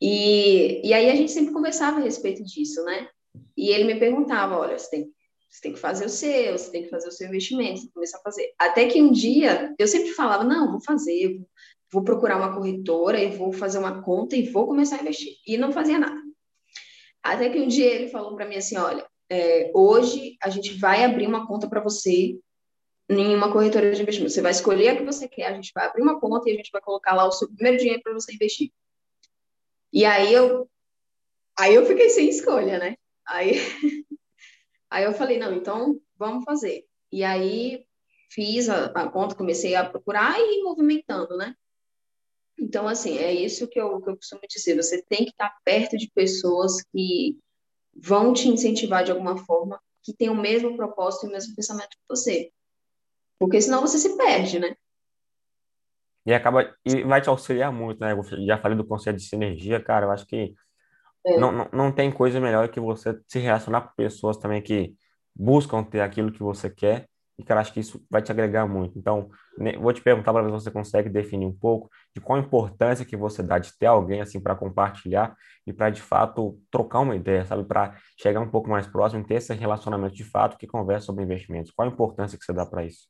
E, 0.00 0.86
e 0.86 0.94
aí 0.94 1.10
a 1.10 1.14
gente 1.14 1.30
sempre 1.30 1.52
conversava 1.52 1.98
a 1.98 2.02
respeito 2.02 2.42
disso, 2.42 2.82
né? 2.84 3.08
E 3.56 3.68
ele 3.70 3.84
me 3.84 3.98
perguntava, 3.98 4.56
olha, 4.56 4.78
você 4.78 4.90
tem, 4.90 5.12
você 5.50 5.60
tem 5.60 5.72
que 5.72 5.78
fazer 5.78 6.06
o 6.06 6.08
seu, 6.08 6.56
você 6.56 6.70
tem 6.70 6.84
que 6.84 6.88
fazer 6.88 7.08
o 7.08 7.12
seu 7.12 7.28
investimento, 7.28 7.80
você 7.80 7.90
começar 7.92 8.18
a 8.18 8.22
fazer. 8.22 8.52
Até 8.58 8.86
que 8.86 9.02
um 9.02 9.12
dia, 9.12 9.74
eu 9.78 9.86
sempre 9.86 10.10
falava, 10.12 10.44
não, 10.44 10.72
vou 10.72 10.80
fazer, 10.80 11.40
vou 11.92 12.02
procurar 12.02 12.38
uma 12.38 12.54
corretora 12.54 13.22
e 13.22 13.36
vou 13.36 13.52
fazer 13.52 13.78
uma 13.78 14.02
conta 14.02 14.36
e 14.36 14.48
vou 14.48 14.66
começar 14.66 14.96
a 14.96 15.00
investir. 15.02 15.34
E 15.46 15.58
não 15.58 15.72
fazia 15.72 15.98
nada. 15.98 16.20
Até 17.22 17.50
que 17.50 17.60
um 17.60 17.68
dia 17.68 17.86
ele 17.86 18.08
falou 18.08 18.34
para 18.34 18.46
mim 18.46 18.56
assim, 18.56 18.78
olha, 18.78 19.06
é, 19.28 19.70
hoje 19.74 20.36
a 20.42 20.48
gente 20.48 20.74
vai 20.78 21.04
abrir 21.04 21.26
uma 21.26 21.46
conta 21.46 21.68
para 21.68 21.80
você 21.82 22.38
em 23.08 23.34
uma 23.34 23.52
corretora 23.52 23.92
de 23.92 24.00
investimento. 24.00 24.32
Você 24.32 24.40
vai 24.40 24.52
escolher 24.52 24.88
a 24.88 24.96
que 24.96 25.04
você 25.04 25.28
quer, 25.28 25.46
a 25.46 25.54
gente 25.54 25.72
vai 25.74 25.86
abrir 25.86 26.02
uma 26.02 26.18
conta 26.18 26.48
e 26.48 26.52
a 26.52 26.56
gente 26.56 26.70
vai 26.72 26.80
colocar 26.80 27.14
lá 27.14 27.26
o 27.26 27.32
seu 27.32 27.48
primeiro 27.48 27.76
dinheiro 27.76 28.00
para 28.02 28.14
você 28.14 28.32
investir. 28.32 28.72
E 29.92 30.04
aí 30.04 30.32
eu, 30.32 30.68
aí 31.58 31.74
eu 31.74 31.84
fiquei 31.84 32.08
sem 32.10 32.28
escolha, 32.28 32.78
né? 32.78 32.96
Aí, 33.26 33.52
aí 34.90 35.04
eu 35.04 35.12
falei, 35.12 35.38
não, 35.38 35.54
então 35.54 36.00
vamos 36.16 36.44
fazer. 36.44 36.84
E 37.12 37.24
aí 37.24 37.84
fiz 38.30 38.68
a, 38.68 38.86
a 38.86 39.10
conta, 39.10 39.34
comecei 39.34 39.74
a 39.74 39.88
procurar 39.88 40.38
e 40.38 40.62
movimentando, 40.62 41.36
né? 41.36 41.54
Então, 42.58 42.86
assim, 42.86 43.16
é 43.16 43.32
isso 43.32 43.66
que 43.66 43.80
eu, 43.80 44.00
que 44.02 44.10
eu 44.10 44.16
costumo 44.16 44.42
dizer. 44.48 44.76
Você 44.76 45.02
tem 45.02 45.24
que 45.24 45.30
estar 45.30 45.56
perto 45.64 45.96
de 45.96 46.10
pessoas 46.14 46.82
que 46.92 47.38
vão 47.94 48.32
te 48.32 48.48
incentivar 48.48 49.02
de 49.02 49.10
alguma 49.10 49.36
forma, 49.44 49.80
que 50.02 50.12
tem 50.12 50.28
o 50.28 50.34
mesmo 50.34 50.76
propósito 50.76 51.24
e 51.24 51.28
o 51.30 51.32
mesmo 51.32 51.54
pensamento 51.56 51.90
que 51.90 52.08
você. 52.08 52.52
Porque 53.38 53.60
senão 53.60 53.80
você 53.80 53.98
se 53.98 54.16
perde, 54.16 54.58
né? 54.58 54.76
E 56.30 56.34
acaba 56.34 56.72
e 56.84 57.02
vai 57.02 57.20
te 57.20 57.28
auxiliar 57.28 57.72
muito, 57.72 58.00
né? 58.00 58.12
Eu 58.12 58.22
já 58.46 58.56
falei 58.56 58.76
do 58.76 58.86
conceito 58.86 59.16
de 59.16 59.24
sinergia, 59.24 59.80
cara. 59.82 60.06
Eu 60.06 60.12
acho 60.12 60.24
que 60.26 60.54
é. 61.26 61.36
não, 61.38 61.50
não, 61.50 61.68
não 61.72 61.92
tem 61.92 62.10
coisa 62.12 62.40
melhor 62.40 62.68
que 62.68 62.78
você 62.78 63.18
se 63.26 63.40
relacionar 63.40 63.80
com 63.80 63.94
pessoas 63.96 64.36
também 64.36 64.62
que 64.62 64.94
buscam 65.34 65.82
ter 65.82 66.00
aquilo 66.00 66.30
que 66.30 66.40
você 66.40 66.70
quer 66.70 67.08
e, 67.36 67.42
cara, 67.42 67.60
acho 67.60 67.72
que 67.72 67.80
isso 67.80 68.04
vai 68.08 68.22
te 68.22 68.30
agregar 68.30 68.66
muito. 68.66 68.98
Então, 68.98 69.30
vou 69.80 69.92
te 69.92 70.02
perguntar 70.02 70.32
para 70.32 70.42
ver 70.42 70.50
se 70.50 70.64
você 70.64 70.70
consegue 70.70 71.08
definir 71.08 71.46
um 71.46 71.56
pouco 71.56 71.90
de 72.14 72.20
qual 72.20 72.38
a 72.38 72.42
importância 72.42 73.04
que 73.04 73.16
você 73.16 73.42
dá 73.42 73.58
de 73.58 73.76
ter 73.76 73.86
alguém 73.86 74.20
assim 74.20 74.38
para 74.38 74.54
compartilhar 74.54 75.34
e 75.66 75.72
para 75.72 75.90
de 75.90 76.02
fato 76.02 76.60
trocar 76.70 77.00
uma 77.00 77.16
ideia, 77.16 77.44
sabe? 77.44 77.64
Para 77.64 77.96
chegar 78.20 78.40
um 78.40 78.50
pouco 78.50 78.68
mais 78.68 78.86
próximo, 78.86 79.26
ter 79.26 79.34
esse 79.34 79.52
relacionamento 79.54 80.14
de 80.14 80.24
fato 80.24 80.58
que 80.58 80.66
conversa 80.66 81.06
sobre 81.06 81.24
investimentos. 81.24 81.72
Qual 81.72 81.88
a 81.88 81.90
importância 81.90 82.38
que 82.38 82.44
você 82.44 82.52
dá 82.52 82.66
para 82.66 82.84
isso? 82.84 83.08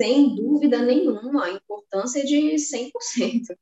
Sem 0.00 0.34
dúvida 0.34 0.78
nenhuma, 0.78 1.46
a 1.46 1.50
importância 1.50 2.24
de 2.24 2.56
100%. 2.56 3.56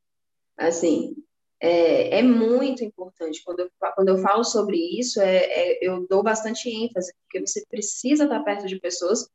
Assim, 0.56 1.14
é, 1.60 2.18
é, 2.18 2.22
muito 2.22 2.84
importante. 2.84 3.42
Quando 3.44 3.60
eu, 3.60 3.70
quando 3.94 4.08
eu 4.08 4.18
falo 4.18 4.44
sobre 4.44 4.76
isso, 4.76 5.20
é, 5.20 5.36
é, 5.36 5.78
eu 5.80 6.06
dou 6.08 6.22
bastante 6.22 6.68
ênfase, 6.68 7.12
porque 7.22 7.46
você 7.46 7.64
precisa 7.68 8.24
estar 8.24 8.42
perto 8.42 8.66
de 8.66 8.78
pessoas 8.78 9.28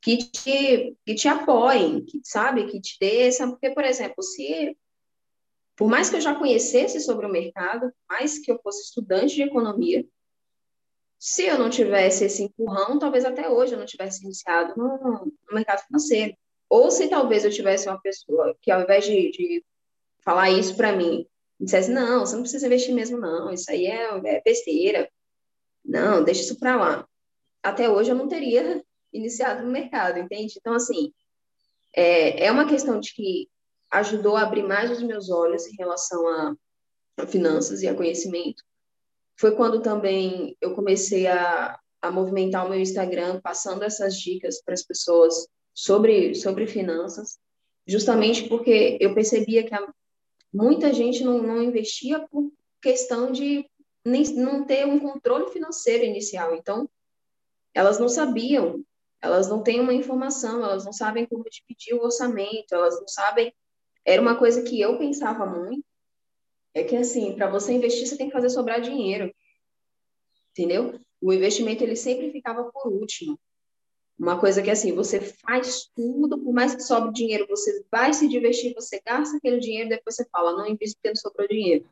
que 0.00 0.16
te, 0.16 0.96
que 1.04 1.14
te 1.14 1.28
apoiem, 1.28 2.04
que 2.04 2.20
sabe, 2.24 2.66
que 2.66 2.80
te 2.80 2.96
dê 3.00 3.22
essa. 3.22 3.46
Porque, 3.48 3.70
por 3.70 3.84
exemplo, 3.84 4.22
se 4.22 4.76
por 5.76 5.88
mais 5.88 6.10
que 6.10 6.16
eu 6.16 6.20
já 6.20 6.34
conhecesse 6.34 7.00
sobre 7.00 7.26
o 7.26 7.32
mercado, 7.32 7.92
mais 8.08 8.38
que 8.38 8.52
eu 8.52 8.60
fosse 8.62 8.82
estudante 8.84 9.34
de 9.34 9.42
economia, 9.42 10.06
se 11.18 11.46
eu 11.46 11.58
não 11.58 11.70
tivesse 11.70 12.24
esse 12.24 12.42
empurrão, 12.42 12.98
talvez 12.98 13.24
até 13.24 13.48
hoje 13.48 13.74
eu 13.74 13.78
não 13.78 13.86
tivesse 13.86 14.24
iniciado 14.24 14.74
no, 14.76 15.24
no 15.24 15.54
mercado 15.54 15.84
financeiro. 15.86 16.36
Ou 16.72 16.90
se 16.90 17.06
talvez 17.06 17.44
eu 17.44 17.50
tivesse 17.50 17.86
uma 17.86 18.00
pessoa 18.00 18.56
que, 18.62 18.70
ao 18.70 18.80
invés 18.80 19.04
de, 19.04 19.30
de 19.30 19.62
falar 20.24 20.48
isso 20.48 20.74
para 20.74 20.96
mim, 20.96 21.28
dissesse: 21.60 21.90
não, 21.90 22.20
você 22.20 22.34
não 22.34 22.40
precisa 22.40 22.64
investir 22.64 22.94
mesmo, 22.94 23.20
não, 23.20 23.52
isso 23.52 23.70
aí 23.70 23.84
é, 23.84 24.08
é 24.24 24.40
besteira. 24.42 25.06
Não, 25.84 26.24
deixa 26.24 26.40
isso 26.40 26.58
para 26.58 26.76
lá. 26.76 27.06
Até 27.62 27.90
hoje 27.90 28.10
eu 28.10 28.14
não 28.14 28.26
teria 28.26 28.82
iniciado 29.12 29.62
no 29.62 29.70
mercado, 29.70 30.18
entende? 30.18 30.54
Então, 30.58 30.72
assim, 30.72 31.12
é, 31.94 32.46
é 32.46 32.50
uma 32.50 32.66
questão 32.66 32.98
de 32.98 33.12
que 33.12 33.50
ajudou 33.90 34.34
a 34.34 34.40
abrir 34.40 34.62
mais 34.62 34.90
os 34.90 35.02
meus 35.02 35.28
olhos 35.28 35.66
em 35.66 35.76
relação 35.76 36.26
a, 36.26 36.54
a 37.18 37.26
finanças 37.26 37.82
e 37.82 37.86
a 37.86 37.94
conhecimento. 37.94 38.64
Foi 39.36 39.54
quando 39.54 39.82
também 39.82 40.56
eu 40.58 40.74
comecei 40.74 41.26
a, 41.26 41.78
a 42.00 42.10
movimentar 42.10 42.64
o 42.64 42.70
meu 42.70 42.80
Instagram, 42.80 43.42
passando 43.42 43.82
essas 43.82 44.16
dicas 44.16 44.62
para 44.62 44.72
as 44.72 44.82
pessoas 44.82 45.46
sobre, 45.74 46.34
sobre 46.34 46.66
finanças, 46.66 47.38
justamente 47.86 48.48
porque 48.48 48.98
eu 49.00 49.14
percebia 49.14 49.64
que 49.64 49.74
a, 49.74 49.92
muita 50.52 50.92
gente 50.92 51.24
não, 51.24 51.42
não 51.42 51.62
investia 51.62 52.20
por 52.28 52.52
questão 52.80 53.32
de 53.32 53.68
nem, 54.04 54.22
não 54.34 54.64
ter 54.64 54.86
um 54.86 54.98
controle 54.98 55.50
financeiro 55.50 56.04
inicial. 56.04 56.54
Então, 56.54 56.88
elas 57.74 57.98
não 57.98 58.08
sabiam 58.08 58.84
elas 59.22 59.48
não 59.48 59.62
têm 59.62 59.80
uma 59.80 59.94
informação, 59.94 60.64
elas 60.64 60.84
não 60.84 60.92
sabem 60.92 61.24
como 61.24 61.44
dividir 61.44 61.94
o 61.94 62.02
orçamento, 62.02 62.74
elas 62.74 62.98
não 62.98 63.06
sabem. 63.06 63.54
Era 64.04 64.20
uma 64.20 64.36
coisa 64.36 64.64
que 64.64 64.80
eu 64.80 64.98
pensava 64.98 65.46
muito, 65.46 65.84
é 66.74 66.82
que 66.82 66.96
assim, 66.96 67.36
para 67.36 67.48
você 67.48 67.72
investir, 67.72 68.08
você 68.08 68.16
tem 68.16 68.26
que 68.26 68.32
fazer 68.32 68.50
sobrar 68.50 68.80
dinheiro. 68.80 69.32
Entendeu? 70.50 70.98
O 71.20 71.32
investimento 71.32 71.84
ele 71.84 71.94
sempre 71.94 72.32
ficava 72.32 72.64
por 72.64 72.88
último. 72.88 73.38
Uma 74.22 74.38
coisa 74.38 74.62
que 74.62 74.70
assim, 74.70 74.94
você 74.94 75.20
faz 75.20 75.90
tudo, 75.96 76.38
por 76.38 76.52
mais 76.52 76.74
que 76.74 76.82
sobre 76.82 77.12
dinheiro, 77.12 77.46
você 77.48 77.84
vai 77.90 78.12
se 78.14 78.28
divertir, 78.28 78.72
você 78.72 79.00
gasta 79.04 79.36
aquele 79.36 79.58
dinheiro, 79.58 79.88
depois 79.88 80.14
você 80.14 80.24
fala, 80.30 80.52
não 80.52 80.66
invisto 80.66 80.96
porque 80.96 81.08
não 81.08 81.16
sobrou 81.16 81.48
dinheiro. 81.48 81.84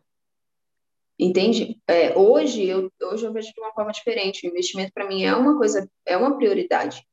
Entende? 1.19 1.79
É, 1.87 2.16
hoje, 2.16 2.66
eu, 2.66 2.90
hoje 3.03 3.27
eu 3.27 3.33
vejo 3.33 3.53
de 3.53 3.61
uma 3.61 3.73
forma 3.73 3.93
diferente. 3.93 4.47
O 4.47 4.51
investimento 4.51 4.93
para 4.95 5.07
mim 5.07 5.25
é 5.25 5.35
uma 5.35 5.59
coisa, 5.59 5.90
é 6.07 6.16
uma 6.16 6.37
prioridade 6.37 7.05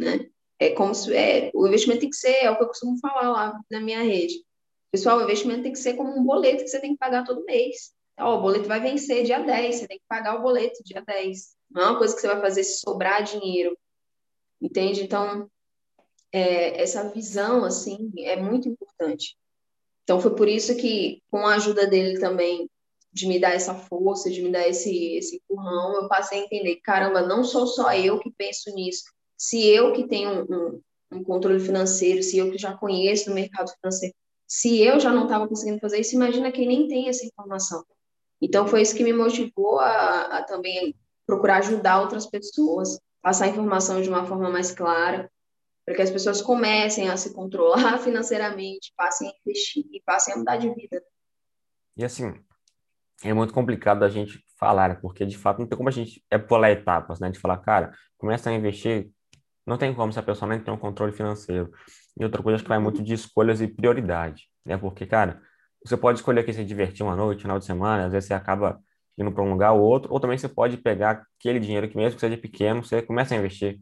né? 0.00 0.30
É 0.58 0.70
como 0.70 0.94
se 0.94 1.14
é, 1.14 1.50
o 1.54 1.66
investimento 1.66 2.00
tem 2.00 2.10
que 2.10 2.16
ser, 2.16 2.36
é 2.42 2.50
o 2.50 2.56
que 2.56 2.62
eu 2.62 2.68
costumo 2.68 2.98
falar 2.98 3.30
lá 3.30 3.60
na 3.70 3.80
minha 3.80 4.02
rede. 4.02 4.34
Pessoal, 4.90 5.18
o 5.18 5.22
investimento 5.22 5.62
tem 5.62 5.72
que 5.72 5.78
ser 5.78 5.94
como 5.94 6.18
um 6.18 6.24
boleto 6.24 6.64
que 6.64 6.68
você 6.68 6.80
tem 6.80 6.92
que 6.92 6.98
pagar 6.98 7.24
todo 7.24 7.44
mês. 7.44 7.92
O 8.18 8.38
boleto 8.38 8.66
vai 8.66 8.80
vencer 8.80 9.24
dia 9.24 9.38
10, 9.38 9.76
você 9.76 9.88
tem 9.88 9.98
que 9.98 10.04
pagar 10.08 10.38
o 10.38 10.42
boleto 10.42 10.82
dia 10.84 11.02
10. 11.06 11.54
Não 11.70 11.82
é 11.82 11.86
uma 11.90 11.98
coisa 11.98 12.14
que 12.14 12.20
você 12.20 12.26
vai 12.26 12.40
fazer 12.40 12.64
se 12.64 12.80
sobrar 12.80 13.22
dinheiro. 13.22 13.76
Entende? 14.60 15.02
Então, 15.02 15.50
é, 16.32 16.80
essa 16.80 17.08
visão, 17.10 17.64
assim, 17.64 18.12
é 18.18 18.36
muito 18.36 18.68
importante. 18.68 19.36
Então, 20.04 20.20
foi 20.20 20.34
por 20.34 20.48
isso 20.48 20.76
que, 20.76 21.22
com 21.30 21.46
a 21.46 21.54
ajuda 21.54 21.86
dele 21.86 22.18
também, 22.18 22.68
de 23.12 23.26
me 23.26 23.40
dar 23.40 23.52
essa 23.52 23.74
força, 23.74 24.30
de 24.30 24.42
me 24.42 24.50
dar 24.50 24.68
esse, 24.68 25.14
esse 25.16 25.36
empurrão, 25.36 25.94
eu 25.94 26.08
passei 26.08 26.40
a 26.40 26.44
entender, 26.44 26.76
caramba, 26.76 27.22
não 27.22 27.42
sou 27.42 27.66
só 27.66 27.92
eu 27.92 28.18
que 28.18 28.30
penso 28.30 28.72
nisso, 28.74 29.04
se 29.36 29.66
eu 29.66 29.92
que 29.92 30.06
tenho 30.06 30.46
um, 30.48 30.80
um 31.12 31.24
controle 31.24 31.58
financeiro, 31.58 32.22
se 32.22 32.38
eu 32.38 32.50
que 32.50 32.58
já 32.58 32.76
conheço 32.76 33.30
o 33.30 33.34
mercado 33.34 33.70
financeiro, 33.80 34.14
se 34.46 34.80
eu 34.80 35.00
já 35.00 35.12
não 35.12 35.24
estava 35.24 35.48
conseguindo 35.48 35.80
fazer 35.80 36.00
isso, 36.00 36.14
imagina 36.14 36.52
quem 36.52 36.66
nem 36.66 36.88
tem 36.88 37.08
essa 37.08 37.24
informação. 37.24 37.84
Então, 38.40 38.66
foi 38.66 38.82
isso 38.82 38.94
que 38.94 39.04
me 39.04 39.12
motivou 39.12 39.78
a, 39.78 40.38
a 40.38 40.42
também 40.44 40.94
procurar 41.26 41.58
ajudar 41.58 42.00
outras 42.00 42.26
pessoas, 42.26 42.98
passar 43.22 43.46
a 43.46 43.48
informação 43.48 44.00
de 44.00 44.08
uma 44.08 44.24
forma 44.24 44.50
mais 44.50 44.70
clara, 44.72 45.30
para 45.84 45.94
que 45.94 46.02
as 46.02 46.10
pessoas 46.10 46.40
comecem 46.40 47.08
a 47.08 47.16
se 47.16 47.34
controlar 47.34 47.98
financeiramente, 48.00 48.92
passem 48.96 49.28
a 49.28 49.32
investir 49.44 49.84
e 49.92 50.00
passem 50.02 50.34
a 50.34 50.36
mudar 50.36 50.56
de 50.56 50.72
vida. 50.72 51.02
E 51.96 52.04
assim, 52.04 52.32
é 53.24 53.32
muito 53.34 53.52
complicado 53.52 54.04
a 54.04 54.08
gente 54.08 54.42
falar, 54.58 55.00
porque 55.00 55.26
de 55.26 55.36
fato 55.36 55.58
não 55.58 55.66
tem 55.66 55.76
como 55.76 55.88
a 55.88 55.92
gente 55.92 56.24
é 56.30 56.38
pular 56.38 56.70
etapas, 56.70 57.20
né? 57.20 57.30
De 57.30 57.38
falar, 57.38 57.58
cara, 57.58 57.92
começa 58.16 58.50
a 58.50 58.52
investir 58.52 59.10
Não 59.66 59.76
tem 59.78 59.94
como 59.94 60.12
se 60.12 60.18
a 60.18 60.22
pessoa 60.22 60.48
nem 60.48 60.60
tem 60.60 60.72
um 60.72 60.78
controle 60.78 61.12
financeiro. 61.12 61.70
E 62.18 62.24
outra 62.24 62.42
coisa, 62.42 62.56
acho 62.56 62.64
que 62.64 62.68
vai 62.68 62.78
muito 62.78 63.02
de 63.02 63.14
escolhas 63.14 63.60
e 63.60 63.68
prioridade, 63.68 64.48
né? 64.64 64.76
Porque, 64.78 65.06
cara, 65.06 65.40
você 65.84 65.96
pode 65.96 66.18
escolher 66.18 66.40
aqui 66.40 66.52
se 66.52 66.64
divertir 66.64 67.02
uma 67.04 67.16
noite, 67.16 67.42
final 67.42 67.58
de 67.58 67.64
semana, 67.64 68.06
às 68.06 68.12
vezes 68.12 68.28
você 68.28 68.34
acaba 68.34 68.80
indo 69.20 69.32
para 69.32 69.42
um 69.42 69.50
lugar 69.50 69.72
ou 69.72 69.80
outro, 69.80 70.12
ou 70.12 70.18
também 70.18 70.38
você 70.38 70.48
pode 70.48 70.76
pegar 70.78 71.22
aquele 71.38 71.60
dinheiro 71.60 71.88
que 71.88 71.96
mesmo 71.96 72.14
que 72.14 72.20
seja 72.20 72.36
pequeno, 72.36 72.82
você 72.82 73.02
começa 73.02 73.34
a 73.34 73.38
investir. 73.38 73.80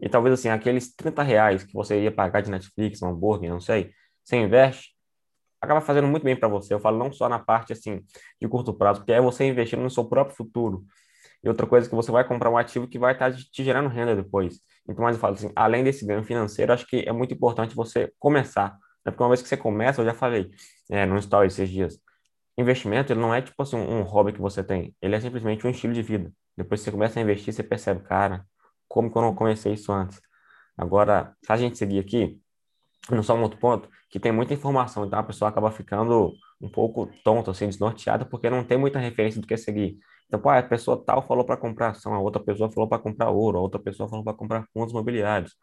E 0.00 0.08
talvez 0.08 0.34
assim, 0.34 0.48
aqueles 0.48 0.94
30 0.94 1.22
reais 1.22 1.64
que 1.64 1.72
você 1.72 2.00
ia 2.02 2.12
pagar 2.12 2.40
de 2.40 2.50
Netflix, 2.50 3.02
um 3.02 3.08
hambúrguer, 3.08 3.50
não 3.50 3.60
sei, 3.60 3.92
você 4.24 4.36
investe, 4.36 4.94
acaba 5.60 5.80
fazendo 5.80 6.06
muito 6.06 6.22
bem 6.22 6.36
para 6.36 6.48
você. 6.48 6.72
Eu 6.72 6.80
falo 6.80 6.98
não 6.98 7.12
só 7.12 7.28
na 7.28 7.38
parte 7.38 7.72
assim 7.72 8.00
de 8.40 8.48
curto 8.48 8.72
prazo, 8.72 9.00
porque 9.00 9.12
é 9.12 9.20
você 9.20 9.44
investindo 9.44 9.82
no 9.82 9.90
seu 9.90 10.04
próprio 10.04 10.36
futuro. 10.36 10.84
E 11.42 11.48
outra 11.48 11.66
coisa 11.66 11.86
é 11.86 11.90
que 11.90 11.94
você 11.94 12.10
vai 12.10 12.26
comprar 12.26 12.50
um 12.50 12.56
ativo 12.56 12.88
que 12.88 12.98
vai 12.98 13.12
estar 13.12 13.32
te 13.32 13.64
gerando 13.64 13.88
renda 13.88 14.14
depois. 14.14 14.60
Então, 14.88 15.04
mas 15.04 15.16
eu 15.16 15.20
falo 15.20 15.34
assim, 15.34 15.52
além 15.54 15.84
desse 15.84 16.04
ganho 16.06 16.24
financeiro, 16.24 16.72
acho 16.72 16.86
que 16.86 17.00
é 17.06 17.12
muito 17.12 17.34
importante 17.34 17.74
você 17.74 18.12
começar. 18.18 18.72
Né? 19.04 19.12
Porque 19.12 19.22
uma 19.22 19.28
vez 19.28 19.42
que 19.42 19.48
você 19.48 19.56
começa, 19.56 20.00
eu 20.00 20.04
já 20.04 20.14
falei 20.14 20.50
é, 20.90 21.06
no 21.06 21.16
story 21.18 21.48
esses 21.48 21.68
dias, 21.68 21.98
investimento 22.58 23.12
ele 23.12 23.20
não 23.20 23.32
é 23.32 23.40
tipo 23.40 23.62
assim 23.62 23.76
um, 23.76 24.02
hobby 24.02 24.32
que 24.32 24.40
você 24.40 24.62
tem, 24.64 24.94
ele 25.00 25.14
é 25.14 25.20
simplesmente 25.20 25.66
um 25.66 25.70
estilo 25.70 25.94
de 25.94 26.02
vida. 26.02 26.32
Depois 26.56 26.80
que 26.80 26.86
você 26.86 26.90
começa 26.90 27.18
a 27.18 27.22
investir, 27.22 27.54
você 27.54 27.62
percebe, 27.62 28.02
cara, 28.02 28.44
como 28.88 29.10
que 29.10 29.16
eu 29.16 29.22
não 29.22 29.34
comecei 29.34 29.74
isso 29.74 29.92
antes? 29.92 30.20
Agora, 30.76 31.36
se 31.44 31.52
a 31.52 31.56
gente 31.56 31.78
seguir 31.78 32.00
aqui, 32.00 32.40
não 33.10 33.22
só 33.22 33.34
um 33.34 33.42
outro 33.42 33.58
ponto, 33.58 33.88
que 34.10 34.18
tem 34.18 34.32
muita 34.32 34.54
informação, 34.54 35.04
então 35.04 35.18
a 35.18 35.22
pessoa 35.22 35.48
acaba 35.50 35.70
ficando 35.70 36.32
um 36.60 36.68
pouco 36.68 37.08
tonta, 37.24 37.50
assim, 37.52 37.66
desnorteada, 37.66 38.24
porque 38.24 38.50
não 38.50 38.64
tem 38.64 38.76
muita 38.76 38.98
referência 38.98 39.40
do 39.40 39.46
que 39.46 39.56
seguir. 39.56 39.98
Então, 40.26 40.40
pô, 40.40 40.50
a 40.50 40.62
pessoa 40.62 41.02
tal 41.04 41.26
falou 41.26 41.44
para 41.44 41.56
comprar 41.56 41.90
ação, 41.90 42.12
a 42.14 42.20
outra 42.20 42.42
pessoa 42.42 42.70
falou 42.70 42.88
para 42.88 42.98
comprar 42.98 43.30
ouro, 43.30 43.58
a 43.58 43.60
outra 43.60 43.80
pessoa 43.80 44.08
falou 44.08 44.24
para 44.24 44.34
comprar 44.34 44.66
fundos 44.72 44.92
imobiliários. 44.92 45.54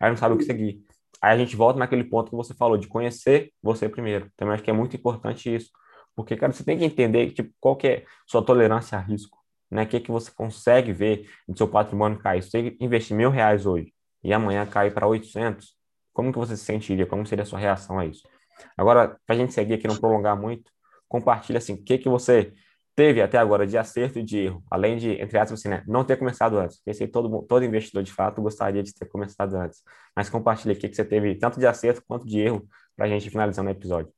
Aí 0.00 0.10
não 0.10 0.16
sabe 0.16 0.34
o 0.34 0.38
que 0.38 0.44
seguir. 0.44 0.80
Aí 1.20 1.34
a 1.34 1.38
gente 1.38 1.54
volta 1.56 1.78
naquele 1.78 2.04
ponto 2.04 2.30
que 2.30 2.36
você 2.36 2.54
falou, 2.54 2.76
de 2.78 2.88
conhecer 2.88 3.52
você 3.62 3.88
primeiro. 3.88 4.30
Também 4.36 4.54
acho 4.54 4.62
que 4.62 4.70
é 4.70 4.72
muito 4.72 4.96
importante 4.96 5.54
isso. 5.54 5.70
Porque, 6.18 6.36
cara, 6.36 6.52
você 6.52 6.64
tem 6.64 6.76
que 6.76 6.84
entender 6.84 7.30
tipo, 7.30 7.54
qual 7.60 7.76
que 7.76 7.86
é 7.86 8.04
sua 8.26 8.44
tolerância 8.44 8.98
a 8.98 9.00
risco. 9.00 9.38
Né? 9.70 9.84
O 9.84 9.86
que, 9.86 10.00
que 10.00 10.10
você 10.10 10.32
consegue 10.32 10.92
ver 10.92 11.30
no 11.46 11.56
seu 11.56 11.68
patrimônio 11.68 12.18
cair. 12.18 12.42
Se 12.42 12.50
você 12.50 12.76
investir 12.80 13.16
mil 13.16 13.30
reais 13.30 13.66
hoje 13.66 13.94
e 14.24 14.32
amanhã 14.32 14.66
cair 14.66 14.92
para 14.92 15.06
800, 15.06 15.76
como 16.12 16.32
que 16.32 16.38
você 16.40 16.56
se 16.56 16.64
sentiria? 16.64 17.06
Como 17.06 17.24
seria 17.24 17.44
a 17.44 17.46
sua 17.46 17.60
reação 17.60 18.00
a 18.00 18.04
isso? 18.04 18.28
Agora, 18.76 19.16
para 19.24 19.36
a 19.36 19.38
gente 19.38 19.52
seguir 19.54 19.74
aqui, 19.74 19.86
não 19.86 19.94
prolongar 19.94 20.36
muito, 20.36 20.72
compartilha 21.06 21.58
assim, 21.58 21.74
o 21.74 21.84
que, 21.84 21.98
que 21.98 22.08
você 22.08 22.52
teve 22.96 23.22
até 23.22 23.38
agora 23.38 23.64
de 23.64 23.78
acerto 23.78 24.18
e 24.18 24.24
de 24.24 24.38
erro, 24.38 24.64
além 24.68 24.96
de, 24.96 25.12
entre 25.22 25.38
aspas, 25.38 25.60
assim, 25.60 25.68
né, 25.68 25.84
não 25.86 26.02
ter 26.02 26.16
começado 26.16 26.58
antes. 26.58 26.78
Porque 26.78 26.94
sei 26.94 27.06
todo, 27.06 27.42
todo 27.42 27.64
investidor, 27.64 28.02
de 28.02 28.12
fato, 28.12 28.42
gostaria 28.42 28.82
de 28.82 28.92
ter 28.92 29.06
começado 29.06 29.54
antes. 29.54 29.84
Mas 30.16 30.28
compartilha 30.28 30.74
o 30.74 30.76
que, 30.76 30.88
que 30.88 30.96
você 30.96 31.04
teve 31.04 31.36
tanto 31.36 31.60
de 31.60 31.66
acerto 31.68 32.02
quanto 32.08 32.26
de 32.26 32.40
erro 32.40 32.66
para 32.96 33.06
a 33.06 33.08
gente 33.08 33.30
finalizar 33.30 33.64
o 33.64 33.68
episódio. 33.68 34.17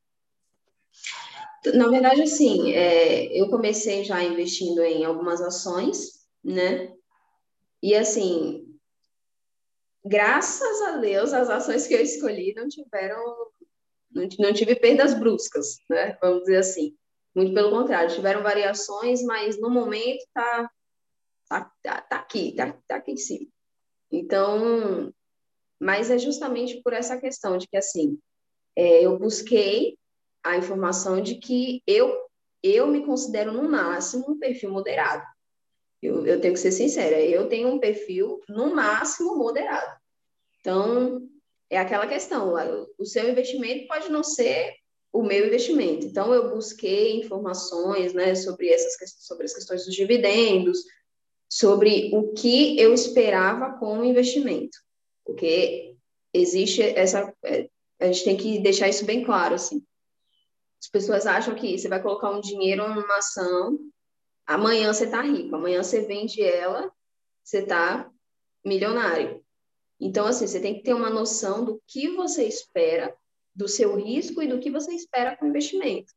Na 1.74 1.88
verdade, 1.88 2.22
assim, 2.22 2.72
é, 2.72 3.26
eu 3.38 3.48
comecei 3.50 4.02
já 4.04 4.22
investindo 4.22 4.82
em 4.82 5.04
algumas 5.04 5.40
ações, 5.40 6.26
né? 6.42 6.92
E 7.82 7.94
assim, 7.94 8.66
graças 10.04 10.82
a 10.82 10.96
Deus, 10.96 11.32
as 11.32 11.50
ações 11.50 11.86
que 11.86 11.94
eu 11.94 12.00
escolhi 12.00 12.54
não 12.54 12.68
tiveram, 12.68 13.22
não, 14.10 14.26
não 14.38 14.52
tive 14.52 14.74
perdas 14.74 15.12
bruscas, 15.12 15.78
né? 15.88 16.16
Vamos 16.22 16.40
dizer 16.40 16.56
assim. 16.56 16.96
Muito 17.34 17.54
pelo 17.54 17.70
contrário, 17.70 18.14
tiveram 18.14 18.42
variações, 18.42 19.22
mas 19.22 19.60
no 19.60 19.70
momento 19.70 20.24
tá, 20.34 20.70
tá, 21.48 21.72
tá, 21.82 22.00
tá 22.00 22.16
aqui, 22.16 22.54
tá, 22.56 22.76
tá 22.88 22.96
aqui 22.96 23.12
em 23.12 23.16
cima. 23.16 23.46
Então, 24.10 25.12
mas 25.78 26.10
é 26.10 26.18
justamente 26.18 26.82
por 26.82 26.92
essa 26.92 27.18
questão 27.18 27.56
de 27.56 27.68
que, 27.68 27.76
assim, 27.76 28.18
é, 28.74 29.04
eu 29.06 29.18
busquei 29.18 29.96
a 30.42 30.56
informação 30.56 31.20
de 31.20 31.36
que 31.36 31.82
eu, 31.86 32.16
eu 32.62 32.86
me 32.86 33.04
considero, 33.04 33.52
no 33.52 33.68
máximo, 33.68 34.30
um 34.30 34.38
perfil 34.38 34.70
moderado. 34.70 35.24
Eu, 36.02 36.26
eu 36.26 36.40
tenho 36.40 36.54
que 36.54 36.60
ser 36.60 36.72
sincera, 36.72 37.20
eu 37.20 37.48
tenho 37.48 37.68
um 37.68 37.78
perfil, 37.78 38.40
no 38.48 38.74
máximo, 38.74 39.36
moderado. 39.36 40.00
Então, 40.60 41.20
é 41.68 41.78
aquela 41.78 42.06
questão, 42.06 42.54
o 42.98 43.04
seu 43.04 43.28
investimento 43.28 43.86
pode 43.86 44.10
não 44.10 44.22
ser 44.22 44.74
o 45.12 45.22
meu 45.22 45.46
investimento. 45.46 46.06
Então, 46.06 46.32
eu 46.32 46.50
busquei 46.50 47.16
informações 47.18 48.14
né, 48.14 48.34
sobre, 48.34 48.68
essas, 48.68 48.94
sobre 49.18 49.44
as 49.44 49.54
questões 49.54 49.84
dos 49.84 49.94
dividendos, 49.94 50.78
sobre 51.48 52.10
o 52.14 52.32
que 52.32 52.78
eu 52.78 52.94
esperava 52.94 53.78
com 53.78 53.98
o 53.98 54.04
investimento. 54.04 54.78
Porque 55.24 55.96
existe 56.32 56.82
essa. 56.82 57.32
É, 57.44 57.68
a 58.00 58.06
gente 58.06 58.24
tem 58.24 58.36
que 58.36 58.58
deixar 58.60 58.88
isso 58.88 59.04
bem 59.04 59.24
claro, 59.24 59.54
assim. 59.54 59.84
As 60.80 60.88
pessoas 60.88 61.26
acham 61.26 61.54
que 61.54 61.78
você 61.78 61.88
vai 61.88 62.02
colocar 62.02 62.30
um 62.30 62.40
dinheiro 62.40 62.88
numa 62.88 63.18
ação, 63.18 63.78
amanhã 64.46 64.92
você 64.92 65.04
está 65.04 65.20
rico, 65.20 65.54
amanhã 65.54 65.82
você 65.82 66.00
vende 66.02 66.42
ela, 66.42 66.90
você 67.44 67.58
está 67.58 68.10
milionário. 68.64 69.44
Então, 70.00 70.26
assim, 70.26 70.46
você 70.46 70.58
tem 70.58 70.74
que 70.74 70.82
ter 70.82 70.94
uma 70.94 71.10
noção 71.10 71.64
do 71.64 71.82
que 71.86 72.08
você 72.16 72.44
espera, 72.44 73.14
do 73.54 73.68
seu 73.68 73.94
risco 73.96 74.42
e 74.42 74.48
do 74.48 74.58
que 74.58 74.70
você 74.70 74.94
espera 74.94 75.36
com 75.36 75.44
o 75.44 75.48
investimento. 75.48 76.12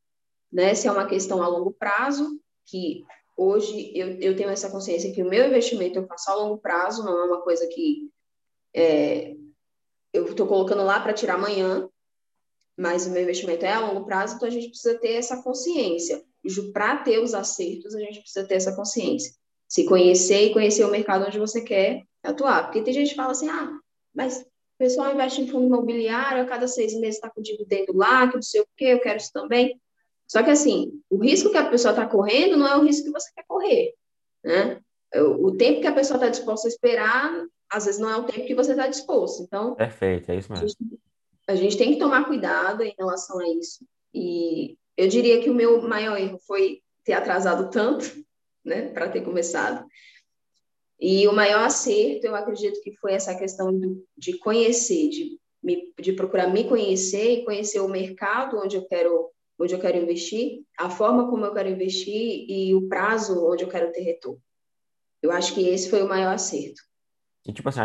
Né? 0.51 0.73
Se 0.73 0.87
é 0.87 0.91
uma 0.91 1.07
questão 1.07 1.43
a 1.43 1.47
longo 1.47 1.71
prazo, 1.73 2.39
que 2.65 3.03
hoje 3.35 3.91
eu, 3.93 4.19
eu 4.21 4.35
tenho 4.35 4.49
essa 4.49 4.71
consciência 4.71 5.13
que 5.13 5.21
o 5.21 5.29
meu 5.29 5.47
investimento 5.47 5.99
eu 5.99 6.07
faço 6.07 6.31
a 6.31 6.35
longo 6.35 6.57
prazo, 6.57 7.03
não 7.03 7.19
é 7.19 7.23
uma 7.25 7.41
coisa 7.41 7.67
que 7.67 8.09
é, 8.73 9.35
eu 10.13 10.25
estou 10.25 10.47
colocando 10.47 10.83
lá 10.83 10.99
para 10.99 11.13
tirar 11.13 11.35
amanhã, 11.35 11.89
mas 12.77 13.05
o 13.05 13.11
meu 13.11 13.21
investimento 13.21 13.65
é 13.65 13.71
a 13.73 13.79
longo 13.79 14.05
prazo, 14.05 14.35
então 14.35 14.47
a 14.47 14.51
gente 14.51 14.69
precisa 14.69 14.97
ter 14.99 15.13
essa 15.13 15.41
consciência. 15.41 16.23
Para 16.73 16.97
ter 16.97 17.19
os 17.19 17.33
acertos, 17.33 17.95
a 17.95 17.99
gente 17.99 18.19
precisa 18.19 18.45
ter 18.45 18.55
essa 18.55 18.75
consciência. 18.75 19.33
Se 19.67 19.85
conhecer 19.85 20.47
e 20.47 20.53
conhecer 20.53 20.83
o 20.83 20.91
mercado 20.91 21.25
onde 21.25 21.39
você 21.39 21.61
quer 21.61 22.03
atuar. 22.21 22.65
Porque 22.65 22.81
tem 22.81 22.93
gente 22.93 23.11
que 23.11 23.15
fala 23.15 23.31
assim, 23.31 23.49
ah, 23.49 23.79
mas 24.13 24.41
o 24.41 24.77
pessoal 24.77 25.13
investe 25.13 25.41
em 25.41 25.47
fundo 25.47 25.67
imobiliário, 25.67 26.43
a 26.43 26.45
cada 26.45 26.67
seis 26.67 26.93
meses 26.95 27.15
está 27.15 27.29
com 27.29 27.41
dividendo 27.41 27.95
lá, 27.95 28.27
que 28.27 28.35
não 28.35 28.41
sei 28.41 28.61
o 28.61 28.67
quê, 28.75 28.85
eu 28.85 28.99
quero 28.99 29.17
isso 29.17 29.31
também. 29.31 29.79
Só 30.27 30.41
que, 30.43 30.49
assim, 30.49 30.99
o 31.09 31.17
risco 31.17 31.49
que 31.49 31.57
a 31.57 31.69
pessoa 31.69 31.91
está 31.91 32.05
correndo 32.05 32.57
não 32.57 32.67
é 32.67 32.75
o 32.75 32.83
risco 32.83 33.05
que 33.05 33.11
você 33.11 33.29
quer 33.35 33.45
correr, 33.47 33.93
né? 34.43 34.81
O 35.15 35.51
tempo 35.55 35.79
que 35.79 35.87
a 35.87 35.93
pessoa 35.93 36.17
está 36.17 36.27
disposta 36.27 36.67
a 36.67 36.71
esperar, 36.71 37.45
às 37.69 37.85
vezes 37.85 38.01
não 38.01 38.09
é 38.09 38.17
o 38.17 38.23
tempo 38.23 38.47
que 38.47 38.55
você 38.55 38.71
está 38.71 38.87
disposto. 38.87 39.43
Então, 39.43 39.75
perfeito, 39.75 40.31
é 40.31 40.37
isso 40.37 40.51
mesmo 40.51 40.65
a 40.65 40.67
gente 40.67 40.99
tem 41.45 41.93
que 41.93 41.99
tomar 41.99 42.25
cuidado 42.25 42.83
em 42.83 42.93
relação 42.97 43.39
a 43.39 43.47
isso. 43.49 43.85
E 44.13 44.77
eu 44.95 45.07
diria 45.07 45.41
que 45.41 45.49
o 45.49 45.55
meu 45.55 45.81
maior 45.81 46.17
erro 46.17 46.39
foi 46.45 46.81
ter 47.03 47.13
atrasado 47.13 47.69
tanto, 47.69 48.05
né, 48.63 48.89
para 48.89 49.09
ter 49.09 49.21
começado. 49.21 49.85
E 50.99 51.27
o 51.27 51.33
maior 51.33 51.65
acerto, 51.65 52.25
eu 52.25 52.35
acredito 52.35 52.81
que 52.81 52.95
foi 52.95 53.13
essa 53.13 53.35
questão 53.35 53.77
do, 53.77 54.05
de 54.17 54.37
conhecer, 54.37 55.09
de, 55.09 55.37
me, 55.61 55.93
de 55.99 56.13
procurar 56.13 56.47
me 56.47 56.63
conhecer 56.63 57.39
e 57.39 57.43
conhecer 57.43 57.79
o 57.81 57.89
mercado 57.89 58.57
onde 58.57 58.77
eu 58.77 58.85
quero 58.85 59.29
onde 59.59 59.73
eu 59.73 59.79
quero 59.79 59.97
investir, 59.97 60.63
a 60.77 60.89
forma 60.89 61.29
como 61.29 61.45
eu 61.45 61.53
quero 61.53 61.69
investir 61.69 62.49
e 62.49 62.73
o 62.73 62.87
prazo 62.87 63.45
onde 63.45 63.63
eu 63.63 63.69
quero 63.69 63.91
ter 63.91 64.01
retorno. 64.01 64.41
Eu 65.21 65.31
acho 65.31 65.53
que 65.53 65.67
esse 65.67 65.89
foi 65.89 66.01
o 66.01 66.07
maior 66.07 66.33
acerto. 66.33 66.81
E 67.47 67.53
tipo 67.53 67.69
assim, 67.69 67.81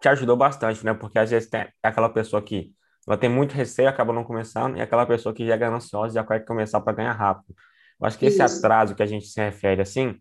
te 0.00 0.08
ajudou 0.08 0.36
bastante, 0.36 0.84
né? 0.84 0.94
Porque 0.94 1.18
às 1.18 1.30
vezes 1.30 1.48
tem 1.48 1.66
aquela 1.82 2.08
pessoa 2.08 2.42
que 2.42 2.72
ela 3.06 3.16
tem 3.16 3.30
muito 3.30 3.52
receio, 3.52 3.88
acaba 3.88 4.12
não 4.12 4.22
começando, 4.22 4.76
e 4.76 4.80
aquela 4.82 5.06
pessoa 5.06 5.34
que 5.34 5.46
já 5.46 5.54
é 5.54 5.58
gananciosa 5.58 6.14
já 6.14 6.24
quer 6.24 6.44
começar 6.44 6.80
para 6.80 6.92
ganhar 6.92 7.12
rápido. 7.12 7.54
Eu 7.98 8.06
acho 8.06 8.18
que 8.18 8.26
esse 8.26 8.42
Isso. 8.42 8.58
atraso 8.58 8.94
que 8.94 9.02
a 9.02 9.06
gente 9.06 9.26
se 9.26 9.40
refere 9.40 9.80
assim, 9.80 10.14